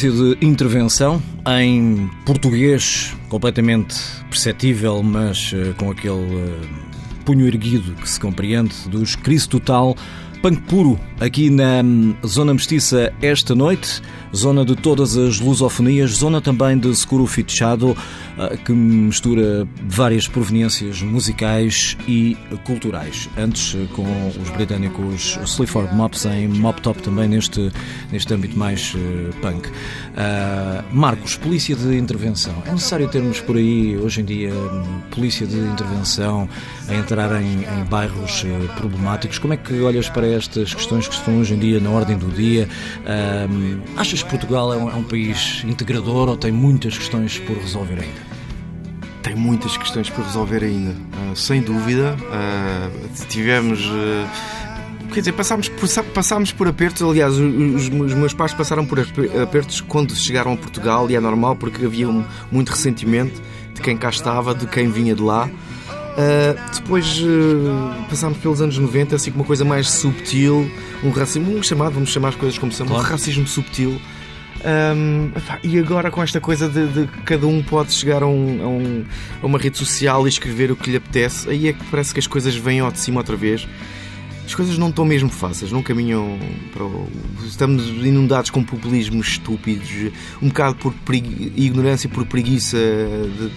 Polícia 0.01 0.35
de 0.35 0.47
Intervenção, 0.47 1.23
em 1.61 2.09
português, 2.25 3.15
completamente 3.29 3.95
perceptível, 4.31 5.03
mas 5.03 5.53
eh, 5.55 5.75
com 5.77 5.91
aquele 5.91 6.37
eh, 6.37 6.61
punho 7.23 7.47
erguido 7.47 7.93
que 7.93 8.09
se 8.09 8.19
compreende, 8.19 8.75
dos 8.89 9.15
Crise 9.15 9.47
Total, 9.47 9.95
punk 10.41 10.63
puro, 10.63 10.99
aqui 11.21 11.51
na 11.51 11.83
hum, 11.85 12.15
Zona 12.27 12.55
Mestiça 12.55 13.13
esta 13.21 13.55
noite, 13.55 14.01
zona 14.35 14.65
de 14.65 14.75
todas 14.75 15.19
as 15.19 15.39
lusofonias, 15.39 16.13
zona 16.13 16.41
também 16.41 16.79
de 16.79 16.97
seguro 16.97 17.27
fechado, 17.27 17.95
que 18.65 18.73
mistura 18.73 19.69
várias 19.83 20.27
proveniências 20.27 21.03
musicais 21.03 21.97
e 22.07 22.37
culturais. 22.65 23.29
Antes, 23.37 23.75
eh, 23.75 23.87
com 23.95 24.05
os 24.41 24.51
britânicos 24.51 25.39
Sleaford 25.45 25.95
Mops 25.95 26.25
em 26.27 26.49
Mop 26.49 26.81
Top 26.81 27.03
também 27.03 27.29
neste, 27.29 27.71
neste 28.11 28.33
âmbito 28.33 28.59
mais 28.59 28.95
eh, 28.97 29.31
punk. 29.41 29.69
Ah, 30.17 30.85
Marcos, 30.93 31.37
polícia 31.37 31.77
de 31.77 31.97
intervenção. 31.97 32.55
É 32.67 32.73
necessário 32.73 33.09
termos 33.09 33.41
por 33.41 33.57
aí, 33.57 33.97
hoje 33.97 34.21
em 34.21 34.25
dia, 34.25 34.53
polícia 35.11 35.47
de 35.47 35.59
intervenção 35.59 36.49
a 36.89 36.95
entrar 36.95 37.41
em, 37.41 37.63
em 37.63 37.85
bairros 37.89 38.45
problemáticos. 38.77 39.39
Como 39.39 39.55
é 39.55 39.57
que 39.57 39.81
olhas 39.81 40.09
para 40.09 40.27
estas 40.27 40.75
questões 40.75 41.07
que 41.07 41.15
estão 41.15 41.39
hoje 41.39 41.55
em 41.55 41.59
dia 41.59 41.81
na 41.81 41.91
ordem 41.91 42.17
do 42.17 42.29
dia? 42.29 42.69
Ah, 43.07 43.47
achas 44.01 44.23
que 44.23 44.31
Portugal 44.31 44.73
é 44.73 44.77
um, 44.77 44.91
é 44.91 44.95
um 44.95 45.05
país 45.05 45.63
integrador 45.67 46.29
ou 46.29 46.37
tem 46.37 46.53
muitas 46.53 46.97
questões 46.97 47.39
por 47.39 47.57
resolver 47.57 48.01
ainda? 48.01 48.30
Tem 49.23 49.35
muitas 49.35 49.77
questões 49.77 50.09
para 50.09 50.25
resolver 50.25 50.65
ainda, 50.65 50.93
uh, 50.93 51.37
sem 51.37 51.61
dúvida. 51.61 52.17
Uh, 52.21 53.27
tivemos. 53.29 53.81
Uh, 53.87 54.27
quer 55.13 55.21
dizer, 55.21 55.33
passámos 55.33 55.69
por, 55.69 55.89
passámos 56.15 56.53
por 56.53 56.67
apertos. 56.67 57.03
Aliás, 57.03 57.35
os, 57.35 57.89
os, 57.89 58.15
meus 58.15 58.33
pais 58.33 58.55
passaram 58.55 58.87
por 58.87 58.99
apertos 59.43 59.81
quando 59.81 60.15
chegaram 60.15 60.53
a 60.55 60.57
Portugal 60.57 61.11
e 61.11 61.17
é 61.17 61.21
normal 61.21 61.57
porque 61.57 61.85
havia 61.85 62.09
um, 62.09 62.25
muito 62.51 62.71
ressentimento 62.71 63.43
de 63.75 63.81
quem 63.83 63.97
cá 63.97 64.09
estava, 64.09 64.55
de 64.55 64.67
quem 64.67 64.91
vinha 64.91 65.15
de 65.15 65.23
lá. 65.23 65.49
depois 66.75 67.23
passámos 68.09 68.39
pelos 68.39 68.61
anos 68.61 68.77
90, 68.77 69.17
assim 69.17 69.31
com 69.31 69.39
uma 69.39 69.45
coisa 69.45 69.65
mais 69.65 69.89
subtil, 69.91 70.71
um 71.05 71.11
racismo, 71.11 71.57
um 71.57 71.63
chamado, 71.63 71.93
vamos 71.93 72.11
chamar 72.11 72.29
as 72.29 72.35
coisas 72.37 72.59
como 72.59 72.73
são, 72.73 72.87
claro. 72.87 73.03
um 73.03 73.07
racismo 73.07 73.47
subtil 73.47 74.01
um, 74.65 75.31
e 75.63 75.79
agora 75.79 76.11
com 76.11 76.23
esta 76.23 76.41
coisa 76.41 76.69
de, 76.69 76.87
de 76.89 77.07
cada 77.25 77.47
um 77.47 77.63
pode 77.63 77.93
chegar 77.93 78.23
a, 78.23 78.27
um, 78.27 78.63
a, 78.63 78.69
um, 78.69 79.05
a, 79.43 79.47
uma 79.47 79.59
rede 79.59 79.79
social 79.79 80.27
e 80.27 80.29
escrever 80.29 80.71
o 80.71 80.77
que 80.77 80.91
lhe 80.91 80.97
apetece, 80.97 81.49
aí 81.49 81.69
é 81.69 81.73
que 81.73 81.85
parece 81.87 82.13
que 82.13 82.21
as 82.21 82.27
coisas 82.27 82.55
vêm 82.55 82.81
ao 82.81 82.91
de 82.91 82.99
cima 82.99 83.21
outra 83.21 83.37
vez. 83.37 83.67
As 84.45 84.55
coisas 84.57 84.77
não 84.77 84.89
estão 84.89 85.05
mesmo 85.05 85.29
fáceis, 85.31 85.71
não 85.71 85.81
caminham 85.81 86.37
para 86.73 86.83
o... 86.83 87.09
Estamos 87.47 87.87
inundados 87.87 88.51
com 88.51 88.65
populismos 88.65 89.29
estúpidos, 89.29 89.89
um 90.43 90.49
bocado 90.49 90.75
por 90.75 91.15
ignorância, 91.15 92.09
por 92.09 92.27
preguiça 92.27 92.77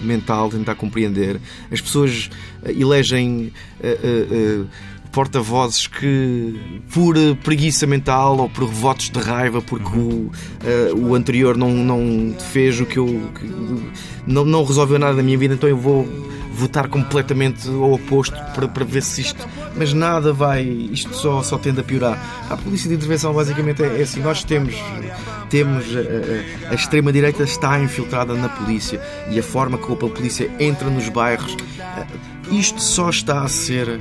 mental, 0.03 0.51
tentar 0.51 0.75
compreender. 0.75 1.41
As 1.71 1.81
pessoas 1.81 2.29
elegem. 2.63 3.51
Uh, 3.81 3.87
uh, 3.87 4.61
uh, 4.61 4.67
porta-vozes 5.13 5.85
que, 5.85 6.81
por 6.91 7.15
preguiça 7.43 7.85
mental 7.85 8.37
ou 8.39 8.49
por 8.49 8.65
votos 8.65 9.11
de 9.11 9.19
raiva, 9.19 9.61
porque 9.61 9.97
o, 9.97 10.31
uh, 10.31 10.31
o 10.97 11.15
anterior 11.15 11.55
não, 11.55 11.69
não 11.69 12.35
fez 12.51 12.81
o 12.81 12.85
que 12.85 12.97
eu. 12.97 13.05
Que, 13.39 13.45
não, 14.25 14.43
não 14.43 14.63
resolveu 14.65 14.97
nada 14.97 15.13
da 15.13 15.23
minha 15.23 15.37
vida, 15.37 15.53
então 15.53 15.69
eu 15.69 15.77
vou 15.77 16.07
votar 16.53 16.87
completamente 16.87 17.67
ao 17.67 17.93
oposto 17.93 18.35
para, 18.53 18.67
para 18.67 18.83
ver 18.83 19.03
se 19.03 19.21
isto. 19.21 19.47
Mas 19.75 19.93
nada 19.93 20.33
vai. 20.33 20.63
Isto 20.63 21.13
só, 21.15 21.43
só 21.43 21.57
tende 21.59 21.79
a 21.79 21.83
piorar. 21.83 22.47
A 22.49 22.57
polícia 22.57 22.89
de 22.89 22.95
intervenção 22.95 23.33
basicamente 23.33 23.83
é, 23.83 23.99
é 23.99 24.01
assim: 24.01 24.19
nós 24.19 24.43
temos. 24.43 24.75
Temos 25.49 25.85
a, 25.95 26.69
a, 26.69 26.71
a 26.71 26.73
extrema-direita 26.73 27.43
está 27.43 27.79
infiltrada 27.79 28.33
na 28.33 28.49
polícia 28.49 28.99
e 29.29 29.37
a 29.37 29.43
forma 29.43 29.77
como 29.77 30.07
a 30.07 30.09
polícia 30.09 30.49
entra 30.59 30.89
nos 30.89 31.07
bairros. 31.09 31.55
Isto 32.51 32.81
só 32.81 33.09
está 33.09 33.43
a 33.43 33.47
ser 33.47 33.87
uh, 33.87 33.99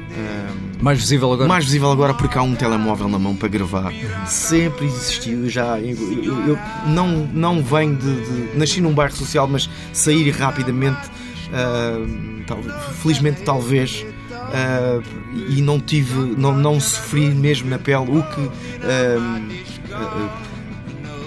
mais 0.82 0.99
visível 0.99 1.32
agora. 1.32 1.49
Mais 1.49 1.64
visível 1.64 1.90
agora 1.90 2.14
porque 2.14 2.36
há 2.36 2.43
um 2.43 2.55
telemóvel 2.55 3.09
na 3.09 3.18
mão 3.18 3.36
para 3.36 3.49
gravar. 3.49 3.93
Sempre 4.26 4.86
existiu 4.86 5.49
já. 5.49 5.78
Eu, 5.78 5.97
eu, 6.22 6.49
eu 6.49 6.59
não, 6.86 7.09
não 7.32 7.62
venho 7.62 7.97
de, 7.97 8.51
de, 8.51 8.59
Nasci 8.59 8.80
num 8.80 8.93
bairro 8.93 9.14
social, 9.14 9.47
mas 9.47 9.68
sair 9.93 10.30
rapidamente, 10.30 11.01
uh, 11.49 12.45
tal, 12.47 12.59
felizmente 13.01 13.43
talvez. 13.43 14.05
Uh, 14.32 15.03
e 15.49 15.62
não 15.62 15.80
tive, 15.80 16.14
não, 16.36 16.55
não 16.55 16.78
sofri 16.78 17.30
mesmo 17.30 17.70
na 17.70 17.78
pele 17.78 18.05
o 18.11 18.22
que 18.22 18.51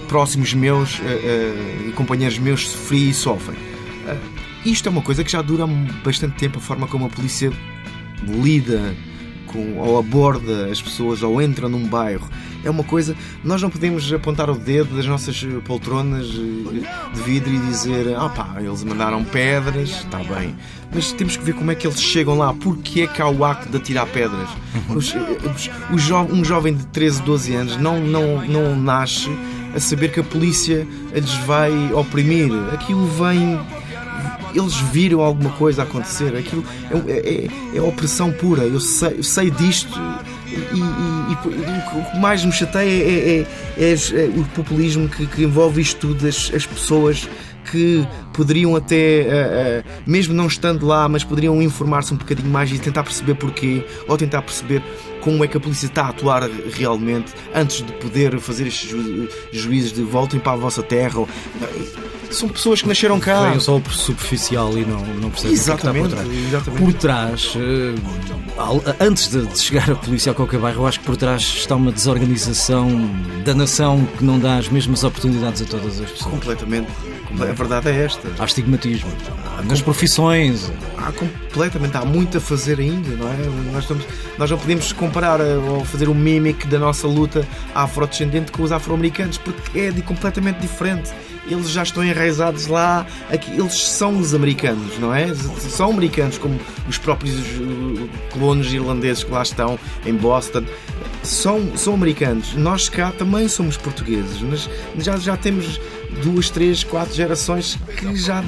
próximos 0.08 0.54
meus 0.54 1.02
companheiros 1.96 2.38
meus 2.38 2.68
sofri 2.68 3.10
e 3.10 3.14
sofrem. 3.14 3.58
Isto 4.66 4.90
é 4.90 4.92
uma 4.92 5.02
coisa 5.02 5.24
que 5.24 5.32
já 5.32 5.44
dura 5.44 5.68
bastante 6.04 6.38
tempo, 6.38 6.58
a 6.58 6.62
forma 6.62 6.88
como 6.88 7.06
a 7.06 7.10
polícia 7.10 7.52
lida 8.28 8.96
com, 9.46 9.78
ou 9.78 10.00
aborda 10.00 10.72
as 10.72 10.82
pessoas 10.82 11.22
ou 11.22 11.42
entra 11.42 11.70
num 11.70 11.88
bairro. 11.88 12.28
É 12.64 12.70
uma 12.70 12.84
coisa. 12.84 13.16
Nós 13.44 13.62
não 13.62 13.70
podemos 13.70 14.12
apontar 14.12 14.50
o 14.50 14.56
dedo 14.56 14.96
das 14.96 15.06
nossas 15.06 15.46
poltronas 15.66 16.26
eh, 16.26 17.14
de 17.14 17.22
vidro 17.22 17.54
e 17.54 17.60
dizer: 17.60 18.16
ah 18.18 18.28
pá, 18.28 18.56
eles 18.60 18.84
mandaram 18.84 19.24
pedras, 19.24 19.90
está 19.90 20.18
bem. 20.18 20.56
Mas 20.92 21.12
temos 21.12 21.38
que 21.38 21.44
ver 21.44 21.54
como 21.54 21.70
é 21.70 21.76
que 21.76 21.86
eles 21.86 22.02
chegam 22.02 22.36
lá, 22.36 22.52
porque 22.52 23.02
é 23.02 23.08
que 23.08 23.22
há 23.22 23.30
o 23.30 23.46
acto 23.46 23.70
de 23.70 23.78
atirar 23.78 24.08
pedras. 24.08 24.50
Os, 24.90 25.14
os, 25.14 25.70
os 25.94 26.02
jo 26.02 26.18
um 26.18 26.44
jovem 26.44 26.74
de 26.74 26.86
13, 26.88 27.22
12 27.22 27.56
anos 27.56 27.78
não, 27.78 28.00
não, 28.00 28.46
não 28.48 28.76
nasce 28.76 29.30
a 29.76 29.80
saber 29.80 30.12
que 30.12 30.20
a 30.20 30.24
polícia 30.24 30.88
lhes 31.14 31.34
vai 31.46 31.72
oprimir. 31.94 32.52
Aquilo 32.74 33.06
vem 33.08 33.60
eles 34.54 34.76
viram 34.76 35.22
alguma 35.22 35.52
coisa 35.52 35.84
acontecer. 35.84 36.36
Aquilo 36.36 36.64
é, 37.08 37.12
é, 37.12 37.46
é, 37.46 37.78
é 37.78 37.82
opressão 37.82 38.32
pura. 38.32 38.64
Eu 38.64 38.80
sei, 38.80 39.18
eu 39.18 39.24
sei 39.24 39.52
disto. 39.52 40.00
E, 40.48 40.56
e, 40.56 40.80
e, 40.80 42.00
o 42.00 42.12
que 42.12 42.18
mais 42.20 42.44
me 42.46 42.52
chateia 42.52 42.90
é, 42.90 43.40
é, 43.40 43.84
é, 43.84 43.92
é 43.92 44.40
o 44.40 44.44
populismo 44.56 45.10
que, 45.10 45.26
que, 45.28 45.44
envolve 45.44 45.82
isto 45.82 46.08
tudo, 46.08 46.28
as, 46.28 46.52
as 46.54 46.66
pessoas 46.66 47.28
que 47.72 48.08
poderiam 48.32 48.76
até, 48.76 49.24
uh, 49.24 49.88
uh, 49.88 50.02
mesmo 50.06 50.34
não 50.34 50.48
estando 50.48 50.86
lá, 50.86 51.10
mas 51.10 51.24
poderiam 51.24 51.62
informar-se 51.62 52.14
um 52.14 52.18
bocadinho 52.18 52.50
mais 52.50 52.72
e 52.72 52.78
tentar 52.78 53.04
perceber 53.04 53.34
porquê, 53.36 53.84
ou 54.08 54.18
tentar 54.18 54.44
perceber 54.44 54.84
como 55.22 55.44
é 55.44 55.48
que 55.48 55.58
a 55.58 55.60
polícia 55.60 55.88
está 55.88 56.04
a 56.04 56.10
atuar 56.10 56.44
realmente 56.72 57.34
antes 57.54 57.84
de 57.84 57.92
poder 57.94 58.40
fazer 58.40 58.68
estes 58.68 58.90
ju 58.90 59.28
juízes 59.52 59.92
de 59.92 60.04
voltem 60.04 60.40
para 60.40 60.54
a 60.54 60.56
vossa 60.56 60.84
terra. 60.84 61.20
Ou, 61.20 61.30
são 62.32 62.50
pessoas 62.50 62.82
que 62.82 62.88
nasceram 62.88 63.20
cá. 63.20 63.50
Vêm 63.50 63.60
só 63.60 63.82
superficial 63.90 64.78
e 64.78 64.86
não, 64.86 65.06
não 65.06 65.30
percebem 65.30 65.54
exatamente, 65.54 66.14
o 66.14 66.18
que, 66.18 66.24
é 66.24 66.28
que 66.28 66.58
está 66.58 66.72
por 66.72 66.94
trás. 66.94 67.56
Exatamente. 67.56 67.56
Por 68.58 68.74
trás, 68.74 68.86
uh, 68.86 68.94
antes 69.00 69.30
de, 69.30 69.46
de, 69.46 69.60
chegar 69.60 69.92
a 69.92 69.96
polícia 69.96 70.32
a 70.32 70.36
qualquer 70.36 70.60
bairro, 70.60 70.82
eu 70.82 70.88
acho 70.88 71.00
que 71.00 71.06
por 71.06 71.18
trás 71.18 71.42
está 71.42 71.76
uma 71.76 71.92
desorganização 71.92 72.90
da 73.44 73.54
nação 73.54 74.06
que 74.18 74.24
não 74.24 74.40
dá 74.40 74.58
as 74.58 74.70
mesmas 74.70 75.04
oportunidades 75.04 75.62
a 75.62 75.66
todas 75.66 76.00
as 76.00 76.12
pessoas. 76.12 76.32
Completamente. 76.32 76.90
A 77.42 77.54
verdade 77.54 77.90
é 77.90 78.06
esta. 78.06 78.30
Há 78.40 78.46
estigmatismo. 78.46 79.12
Nas 79.68 79.82
profissões. 79.82 80.72
Há 80.98 81.12
completamente. 81.12 81.98
Há 81.98 82.06
muito 82.06 82.38
a 82.38 82.42
fazer 82.42 82.80
ainda, 82.80 83.10
não 83.16 83.28
é? 83.28 83.38
Nós, 83.72 83.84
estamos, 83.84 84.06
nós 84.38 84.50
não 84.50 84.58
podemos 84.58 84.94
comparar 84.94 85.40
eh, 85.40 85.56
ou 85.56 85.84
fazer 85.84 86.08
o 86.08 86.12
um 86.12 86.16
mímico 86.16 86.68
da 86.68 86.80
nossa 86.80 87.08
luta 87.08 87.46
afrodescendente 87.74 88.52
com 88.52 88.64
os 88.64 88.72
afro-americanos 88.72 89.38
porque 89.38 89.80
é 89.80 89.92
de, 89.92 90.02
completamente 90.02 90.60
diferente 90.60 91.12
eles 91.48 91.70
já 91.70 91.84
estão 91.84 92.04
enraizados 92.04 92.68
lá, 92.68 93.06
aqui, 93.32 93.52
eles 93.52 93.74
são 93.74 94.18
os 94.18 94.34
americanos, 94.34 94.98
não 94.98 95.14
é? 95.14 95.34
São 95.36 95.92
americanos, 95.92 96.38
como 96.38 96.60
os 96.88 96.98
próprios 96.98 97.36
uh, 97.36 98.10
colonos 98.32 98.74
irlandeses 98.74 99.24
que 99.24 99.32
lá 99.32 99.44
estão, 99.44 99.80
em 100.06 100.14
Boston. 100.14 100.64
São, 101.24 101.76
são 101.76 101.94
americanos. 101.94 102.54
Nós 102.56 102.88
cá 102.90 103.12
também 103.12 103.48
somos 103.48 103.78
portugueses, 103.78 104.42
mas 104.42 104.70
já, 104.98 105.18
já 105.18 105.38
temos 105.38 105.80
duas, 106.24 106.50
três, 106.50 106.84
quatro 106.84 107.14
gerações 107.14 107.78
que 107.98 108.16
já 108.16 108.44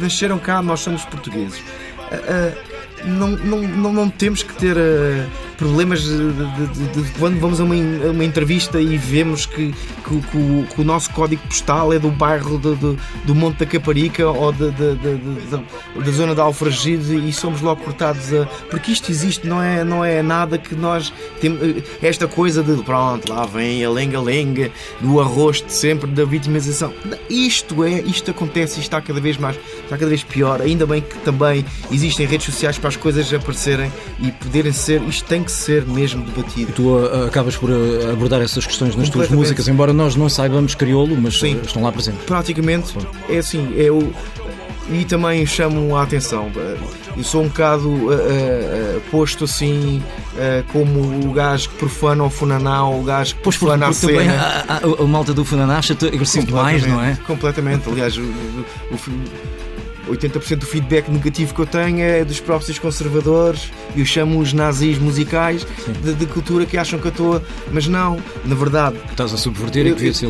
nasceram 0.00 0.38
cá, 0.38 0.62
nós 0.62 0.80
somos 0.80 1.04
portugueses. 1.04 1.58
Uh, 1.58 3.04
uh, 3.04 3.08
não, 3.08 3.28
não, 3.28 3.62
não, 3.62 3.92
não, 3.92 4.10
temos 4.10 4.42
que 4.42 4.54
ter 4.54 4.76
uh, 4.76 5.28
problemas 5.56 6.02
de, 6.02 6.32
de, 6.32 6.66
de, 6.66 7.02
de, 7.02 7.10
quando 7.18 7.38
vamos 7.40 7.60
a 7.60 7.64
uma, 7.64 7.74
a 7.74 8.10
uma 8.10 8.24
entrevista 8.24 8.80
e 8.80 8.96
vemos 8.96 9.46
que, 9.46 9.72
que, 9.72 10.20
que, 10.20 10.36
o, 10.36 10.66
que, 10.74 10.80
o, 10.80 10.84
nosso 10.84 11.10
código 11.10 11.42
postal 11.48 11.92
é 11.92 11.98
do 11.98 12.10
bairro 12.10 12.58
do 12.58 13.34
Monte 13.34 13.58
da 13.58 13.66
Caparica 13.66 14.28
ou 14.28 14.52
da 14.52 16.10
zona 16.10 16.34
de 16.34 16.40
Alfragide 16.40 17.16
e 17.16 17.32
somos 17.32 17.60
logo 17.60 17.82
cortados 17.82 18.32
a. 18.32 18.46
Porque 18.70 18.92
isto 18.92 19.10
existe, 19.10 19.46
não 19.46 19.62
é, 19.62 19.84
não 19.84 20.04
é 20.04 20.22
nada 20.22 20.58
que 20.58 20.74
nós 20.74 21.12
temos. 21.40 21.60
Eh, 21.62 21.82
esta 22.02 22.26
coisa 22.26 22.62
de 22.62 22.82
pronto, 22.82 23.32
lá 23.32 23.46
vem 23.46 23.84
a 23.84 23.90
lenga-lenga, 23.90 24.70
do 25.00 25.20
arrosto 25.20 25.72
sempre, 25.72 26.10
da 26.10 26.24
vitimização. 26.24 26.92
Isto 27.28 27.84
é, 27.84 28.00
isto 28.02 28.30
acontece 28.30 28.78
e 28.78 28.82
está 28.82 29.00
cada 29.00 29.20
vez 29.20 29.36
mais, 29.36 29.58
está 29.82 29.96
cada 29.96 30.08
vez 30.08 30.22
pior. 30.22 30.60
Ainda 30.60 30.86
bem 30.86 31.00
que 31.00 31.16
também 31.18 31.64
existem 31.90 32.26
redes 32.26 32.46
sociais 32.46 32.78
para 32.78 32.88
as 32.88 32.96
coisas 32.96 33.32
aparecerem 33.32 33.90
e 34.20 34.30
poderem 34.32 34.72
ser. 34.72 35.02
Isto 35.02 35.26
tem 35.26 35.45
que 35.46 35.52
ser 35.52 35.86
mesmo 35.86 36.22
debatido. 36.24 36.72
Tu 36.72 36.82
uh, 36.82 37.26
acabas 37.26 37.56
por 37.56 37.70
uh, 37.70 38.10
abordar 38.12 38.42
essas 38.42 38.66
questões 38.66 38.94
nas 38.94 39.08
tuas 39.08 39.28
músicas, 39.30 39.66
embora 39.68 39.92
nós 39.92 40.14
não 40.16 40.28
saibamos 40.28 40.74
crioulo, 40.74 41.16
mas 41.18 41.38
Sim. 41.38 41.58
estão 41.64 41.82
lá 41.82 41.90
presentes. 41.90 42.22
Praticamente 42.24 42.92
é 43.28 43.38
assim, 43.38 43.66
o. 43.90 44.12
E 44.88 45.04
também 45.04 45.44
chamo 45.44 45.96
a 45.96 46.02
atenção. 46.04 46.48
Eu 47.16 47.24
sou 47.24 47.42
um 47.42 47.48
bocado 47.48 47.88
uh, 47.88 48.12
uh, 48.12 49.00
posto 49.10 49.42
assim 49.44 50.00
uh, 50.34 50.62
como 50.72 51.00
o 51.28 51.32
gajo 51.32 51.70
que 51.70 51.74
profana 51.76 52.22
o 52.22 52.30
funaná, 52.30 52.88
o 52.88 53.02
gajo 53.02 53.34
que 53.34 53.40
Pois 53.42 53.56
porque, 53.56 53.66
profana 53.76 53.86
a 53.86 53.88
porque 53.92 54.06
também 54.06 54.28
cena. 54.30 54.64
a, 54.68 54.74
a- 54.76 55.02
a 55.02 55.06
malta 55.08 55.34
do 55.34 55.44
Funaná 55.44 55.78
acha-te 55.78 56.06
agressivo 56.06 56.46
demais, 56.46 56.86
não 56.86 57.02
é? 57.02 57.18
Completamente. 57.26 57.88
Aliás, 57.88 58.16
o, 58.16 58.20
o, 58.20 58.64
80% 60.08 60.56
do 60.56 60.66
feedback 60.66 61.08
negativo 61.10 61.54
que 61.54 61.60
eu 61.60 61.66
tenho 61.66 62.00
é 62.00 62.24
dos 62.24 62.40
próprios 62.40 62.78
conservadores. 62.78 63.70
Eu 63.96 64.04
chamo 64.04 64.38
os 64.40 64.52
nazis 64.52 64.98
musicais 64.98 65.66
de, 66.02 66.14
de 66.14 66.26
cultura 66.26 66.64
que 66.66 66.76
acham 66.76 66.98
que 66.98 67.06
eu 67.06 67.10
estou. 67.10 67.42
Mas 67.72 67.86
não, 67.86 68.18
na 68.44 68.54
verdade, 68.54 68.96
Estás 69.10 69.32
a 69.34 69.36
subverter 69.36 69.86
e 69.86 69.90
que 69.90 69.96
devia 69.96 70.14
ser 70.14 70.26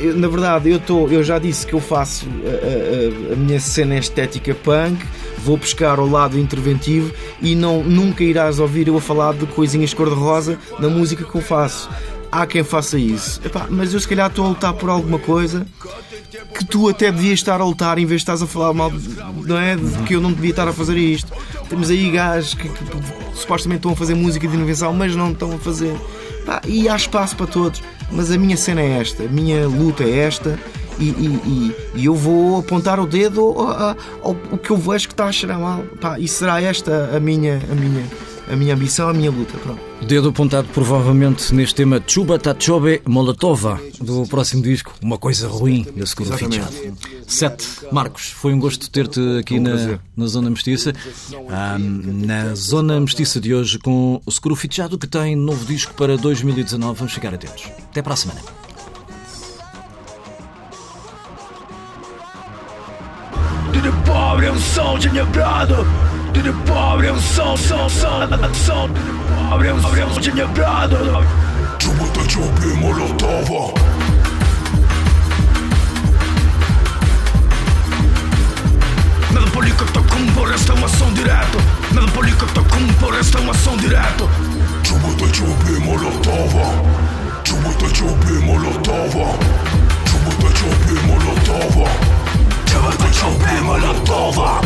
eu- 0.00 0.16
Na 0.16 0.28
verdade, 0.28 0.70
eu, 0.70 0.78
tô, 0.78 1.08
eu 1.08 1.22
já 1.22 1.38
disse 1.38 1.66
que 1.66 1.72
eu 1.74 1.80
faço 1.80 2.26
a, 2.44 3.30
a- 3.30 3.32
a 3.34 3.36
minha 3.36 3.60
cena 3.60 3.96
estética 3.98 4.54
punk, 4.54 4.98
vou 5.44 5.56
buscar 5.56 5.98
ao 5.98 6.06
lado 6.08 6.38
interventivo 6.38 7.12
e 7.40 7.54
não, 7.54 7.82
nunca 7.82 8.22
irás 8.24 8.58
ouvir 8.58 8.88
eu 8.88 8.96
a 8.96 9.00
falar 9.00 9.34
de 9.34 9.46
coisinhas 9.46 9.92
cor-de-rosa 9.94 10.58
na 10.78 10.88
música 10.88 11.24
que 11.24 11.34
eu 11.34 11.40
faço. 11.42 11.88
Há 12.32 12.46
quem 12.46 12.62
faça 12.62 12.96
isso, 12.96 13.40
Epá, 13.44 13.66
mas 13.68 13.92
eu 13.92 13.98
se 13.98 14.06
calhar 14.06 14.28
estou 14.28 14.44
a 14.46 14.48
lutar 14.50 14.72
por 14.74 14.88
alguma 14.88 15.18
coisa 15.18 15.66
que 16.54 16.64
tu 16.64 16.88
até 16.88 17.10
devias 17.10 17.34
estar 17.40 17.60
a 17.60 17.64
lutar 17.64 17.98
em 17.98 18.06
vez 18.06 18.20
de 18.20 18.22
estás 18.22 18.42
a 18.42 18.46
falar 18.46 18.72
mal, 18.72 18.90
não 19.46 19.58
é? 19.58 19.76
De 19.76 19.90
que 20.04 20.14
eu 20.14 20.20
não 20.20 20.32
devia 20.32 20.50
estar 20.50 20.68
a 20.68 20.72
fazer 20.72 20.96
isto. 20.96 21.32
Temos 21.68 21.90
aí 21.90 22.10
gajos 22.10 22.54
que, 22.54 22.68
que 22.68 22.84
supostamente 23.34 23.78
estão 23.78 23.92
a 23.92 23.96
fazer 23.96 24.14
música 24.14 24.46
de 24.46 24.54
inovação, 24.54 24.92
mas 24.92 25.14
não 25.16 25.32
estão 25.32 25.52
a 25.52 25.58
fazer. 25.58 25.94
Pá, 26.46 26.60
e 26.66 26.88
há 26.88 26.96
espaço 26.96 27.36
para 27.36 27.46
todos, 27.46 27.82
mas 28.10 28.30
a 28.30 28.38
minha 28.38 28.56
cena 28.56 28.80
é 28.80 28.98
esta, 29.00 29.24
a 29.24 29.28
minha 29.28 29.66
luta 29.68 30.04
é 30.04 30.18
esta. 30.20 30.58
E, 30.98 31.04
e- 31.04 31.40
e- 31.46 31.76
e 32.00 32.04
eu 32.04 32.14
vou 32.14 32.58
apontar 32.58 33.00
o 33.00 33.06
dedo 33.06 33.54
ao 34.22 34.34
que 34.58 34.70
eu 34.70 34.76
vejo 34.76 35.08
que 35.08 35.14
está 35.14 35.24
a 35.26 35.32
cheirar 35.32 35.58
mal. 35.58 35.82
Pá, 36.00 36.18
e 36.20 36.28
será 36.28 36.60
esta 36.60 37.10
a 37.16 37.18
minha, 37.20 37.60
a 37.70 37.74
minha, 37.74 38.04
a 38.52 38.56
minha 38.56 38.74
ambição, 38.74 39.08
a 39.08 39.14
minha 39.14 39.30
luta. 39.30 39.56
Pronto. 39.58 39.89
Dedo 40.06 40.30
apontado 40.30 40.66
provavelmente 40.68 41.54
neste 41.54 41.74
tema 41.74 42.02
Chuba 42.04 42.38
Tachobe 42.38 43.02
Molotova 43.06 43.80
do 44.00 44.26
próximo 44.26 44.62
disco, 44.62 44.92
Uma 45.02 45.18
Coisa 45.18 45.46
Ruim 45.46 45.86
da 45.94 46.06
Seguro. 46.06 46.36
Fichado. 46.36 46.74
Sete, 47.28 47.66
Marcos, 47.92 48.30
foi 48.30 48.52
um 48.52 48.58
gosto 48.58 48.90
ter-te 48.90 49.20
aqui 49.38 49.58
um 49.58 49.62
na, 49.62 50.00
na 50.16 50.26
Zona 50.26 50.50
Mestiça. 50.50 50.92
Ahm, 51.48 52.24
na 52.26 52.54
Zona 52.54 52.98
Mestiça 52.98 53.40
de 53.40 53.54
hoje 53.54 53.78
com 53.78 54.20
o 54.24 54.32
Seguro 54.32 54.56
Fichado 54.56 54.98
que 54.98 55.06
tem 55.06 55.36
novo 55.36 55.64
disco 55.64 55.94
para 55.94 56.16
2019. 56.16 56.98
Vamos 56.98 57.12
ficar 57.12 57.32
atentos. 57.32 57.66
Até 57.90 58.02
para 58.02 58.14
a 58.14 58.16
semana. 58.16 58.40
Tudo 63.72 63.92
pobre 64.04 64.46
é 64.46 64.52
um 64.52 64.58
som 64.58 64.98
de 64.98 65.08
quebrado 66.29 66.33
Tudo 66.33 66.53
pobre 66.65 67.07
é 67.07 67.11
um 67.11 67.19
som, 67.19 67.57
som, 67.57 67.89
som, 67.89 68.19
som 68.53 68.87
Tudo 68.87 69.49
pobre 69.49 69.67
é 69.67 69.73
um 69.73 69.81
som 70.13 70.19
de 70.19 70.31
quebrado 70.31 70.97
Чобота 71.79 72.27
чоби 72.27 72.73
молотова 72.75 73.73
Nada 79.31 79.47
polícota 79.51 79.99
com 80.01 80.45
resta 80.45 80.73
uma 80.73 80.87
ação 80.87 81.11
direto 81.13 81.57
Nada 81.91 82.07
polícota 82.07 82.61
com 82.61 83.11
resta 83.11 83.39
uma 83.39 83.51
ação 83.51 83.77
direto 83.77 84.29
Чобота 84.83 85.27
чоби 85.31 85.79
молотова 85.79 86.83
Чобота 87.43 87.89
чоби 87.93 88.33
молотова 88.45 89.37
Чобота 90.05 90.53
чоби 90.53 90.93
молотова 91.07 91.89
Чобота 92.65 93.11
чоби 93.13 93.61
молотова 93.61 94.61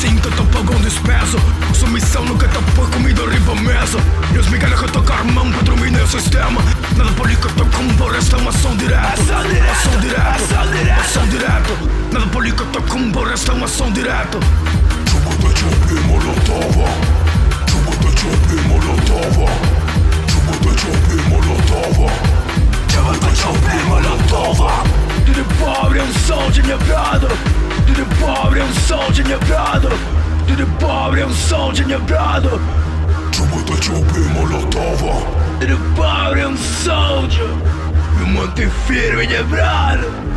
Siento 0.00 0.30
topo 0.30 0.64
con 0.64 0.82
despeso 0.82 1.36
Sumisión 1.74 2.24
nunca 2.24 2.48
tá 2.48 2.58
topo 2.60 2.90
comida 2.90 3.22
arriba 3.22 3.54
mesa 3.56 3.98
Dios 4.32 4.48
me 4.48 4.56
gana 4.56 4.74
que 4.74 4.90
tocar 4.90 5.22
mão 5.24 5.52
para 5.52 5.62
dominar 5.62 6.02
o 6.02 6.06
sistema. 6.06 6.58
Nada 6.96 7.12
político 7.12 7.50
tô 7.52 7.66
com 7.66 7.86
bora 7.98 8.16
esta 8.16 8.36
é 8.36 8.40
uma 8.40 8.48
ação 8.48 8.74
direta 8.76 9.12
Ação 9.12 10.00
direta, 10.00 11.00
ação 11.02 11.28
direta 11.28 11.72
Nada 12.12 12.26
político 12.28 12.64
tô 12.72 12.80
com 12.80 12.98
um 12.98 13.30
esta 13.30 13.52
é 13.52 13.54
uma 13.54 13.66
ação 13.66 13.92
direta 13.92 14.38
Chubuta 15.10 15.48
chup 15.58 15.90
e 15.90 16.00
molotova 16.08 16.88
Chubuta 17.70 18.08
chup 18.18 18.52
e 18.52 18.68
molotova 18.68 19.52
Chubuta 20.30 20.78
chup 20.80 21.12
e 21.12 21.28
molotova 21.28 22.12
Chubuta 22.90 23.34
chup 23.34 23.68
e 23.70 23.82
molotova 23.86 24.82
Tudo 25.26 25.44
pobre 25.58 25.98
é 25.98 26.02
um 26.02 26.14
sol 26.26 26.50
de 26.50 26.62
minha 26.62 26.78
piada 26.78 27.28
Tudo 27.86 28.06
pobre 28.18 28.60
é 28.60 28.64
um 28.64 28.74
som 28.74 29.09
pobre 30.99 31.21
é 31.21 31.25
um 31.25 31.33
som 31.33 31.71
de 31.71 31.83
quebrado 31.83 32.61
Чобота 33.31 33.81
чоби 33.81 34.19
молотова 34.33 35.27
Tudo 35.59 35.95
pobre 35.95 36.41
é 36.41 36.47
um 36.47 36.57
som 36.57 37.27
de 37.27 37.41
Me 38.17 38.31
manter 38.33 38.69
firme 38.69 39.23
e 39.23 39.27
quebrado 39.27 40.28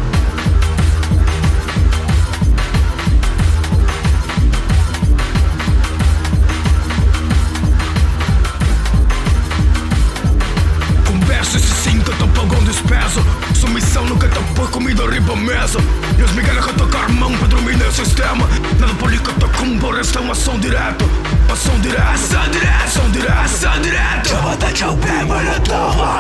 se 11.60 11.84
siento 11.84 12.12
tampoco 12.14 12.56
un 12.58 12.66
despeso 12.66 13.22
Su 13.54 13.68
misión 13.68 14.10
nunca 14.10 14.28
por 14.56 14.70
comida 14.72 15.04
riba 15.08 15.36
mesa 15.36 15.80
E 16.18 16.24
os 16.24 16.32
Miguel 16.34 16.62
que 16.62 16.74
tocar 16.74 17.10
mão 17.10 17.32
pra 17.38 17.48
dormir 17.48 17.78
no 17.78 17.92
sistema. 17.92 18.48
Nada 18.80 18.94
político 18.96 19.32
com 19.58 19.78
por 19.78 20.00
esta 20.00 20.20
é 20.20 20.22
uma 20.22 20.34
ação 20.34 20.60
direta 20.60 21.06
Ação 21.52 21.80
direta. 21.82 22.10
Ação 22.12 22.50
direta. 22.50 22.84
Ação 22.84 23.12
direta. 23.12 23.42
Ação 23.42 23.82
direta. 23.82 24.30
Chama 24.30 24.56
da 24.58 24.76
Chopin 24.76 25.24
Molotova 25.26 26.20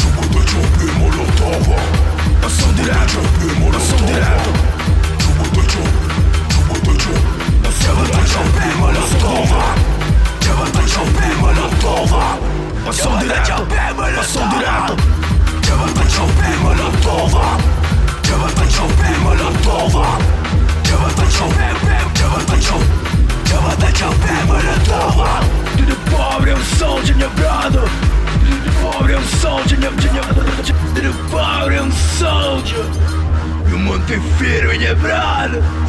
Chama 0.00 0.22
da 0.32 0.42
e 0.80 0.90
Molotova 0.98 1.76
Ação 2.46 2.72
direta. 2.74 3.06
Chopin 3.08 3.54
Molotova 3.60 3.78
Ação 3.78 4.06
direta. 4.06 4.84
Chama 5.20 5.44
da 5.44 5.64
Chopin 5.64 6.98
Chama 7.82 8.06
da 8.06 8.14
Chopin 8.14 8.14
Chama 8.14 8.14
da 8.14 8.26
Chopin 8.26 8.74
Molotova 8.78 9.74
Chama 10.42 10.70
da 10.70 10.82
Chopin 10.88 11.34
Molotova 11.40 12.63
direta 13.19 13.53
Ação 14.19 14.49
direta 14.49 14.95
Чобота 15.65 16.05
чоби 16.09 16.55
молотова 16.61 17.57
Чобота 18.23 18.65
чоби 18.67 19.17
молотова 19.23 20.17
Чобота 20.83 21.25
чоби 21.31 21.67
Чобота 22.15 22.57
чоби 22.57 22.85
Чобота 23.45 23.91
чоби 23.91 24.33
молотова 24.47 25.41
Tudo 25.77 25.95
pobre 26.09 26.51
é 26.51 26.55
um 26.55 26.63
som 26.63 27.01
de 27.01 27.13
quebrado 27.13 27.81
Tudo 28.39 28.81
pobre 28.81 29.13
é 29.13 29.17
um 29.17 29.23
som 29.23 29.61
de 29.63 29.75
quebrado 29.77 30.45
Tudo 30.95 31.29
pobre 31.29 31.75
é 31.75 31.81
um 31.81 31.91
som 31.91 32.61
de 32.63 33.69
Me 33.69 33.77
manter 33.77 34.21
firme 34.37 34.75
e 34.75 34.79
quebrado 34.79 35.82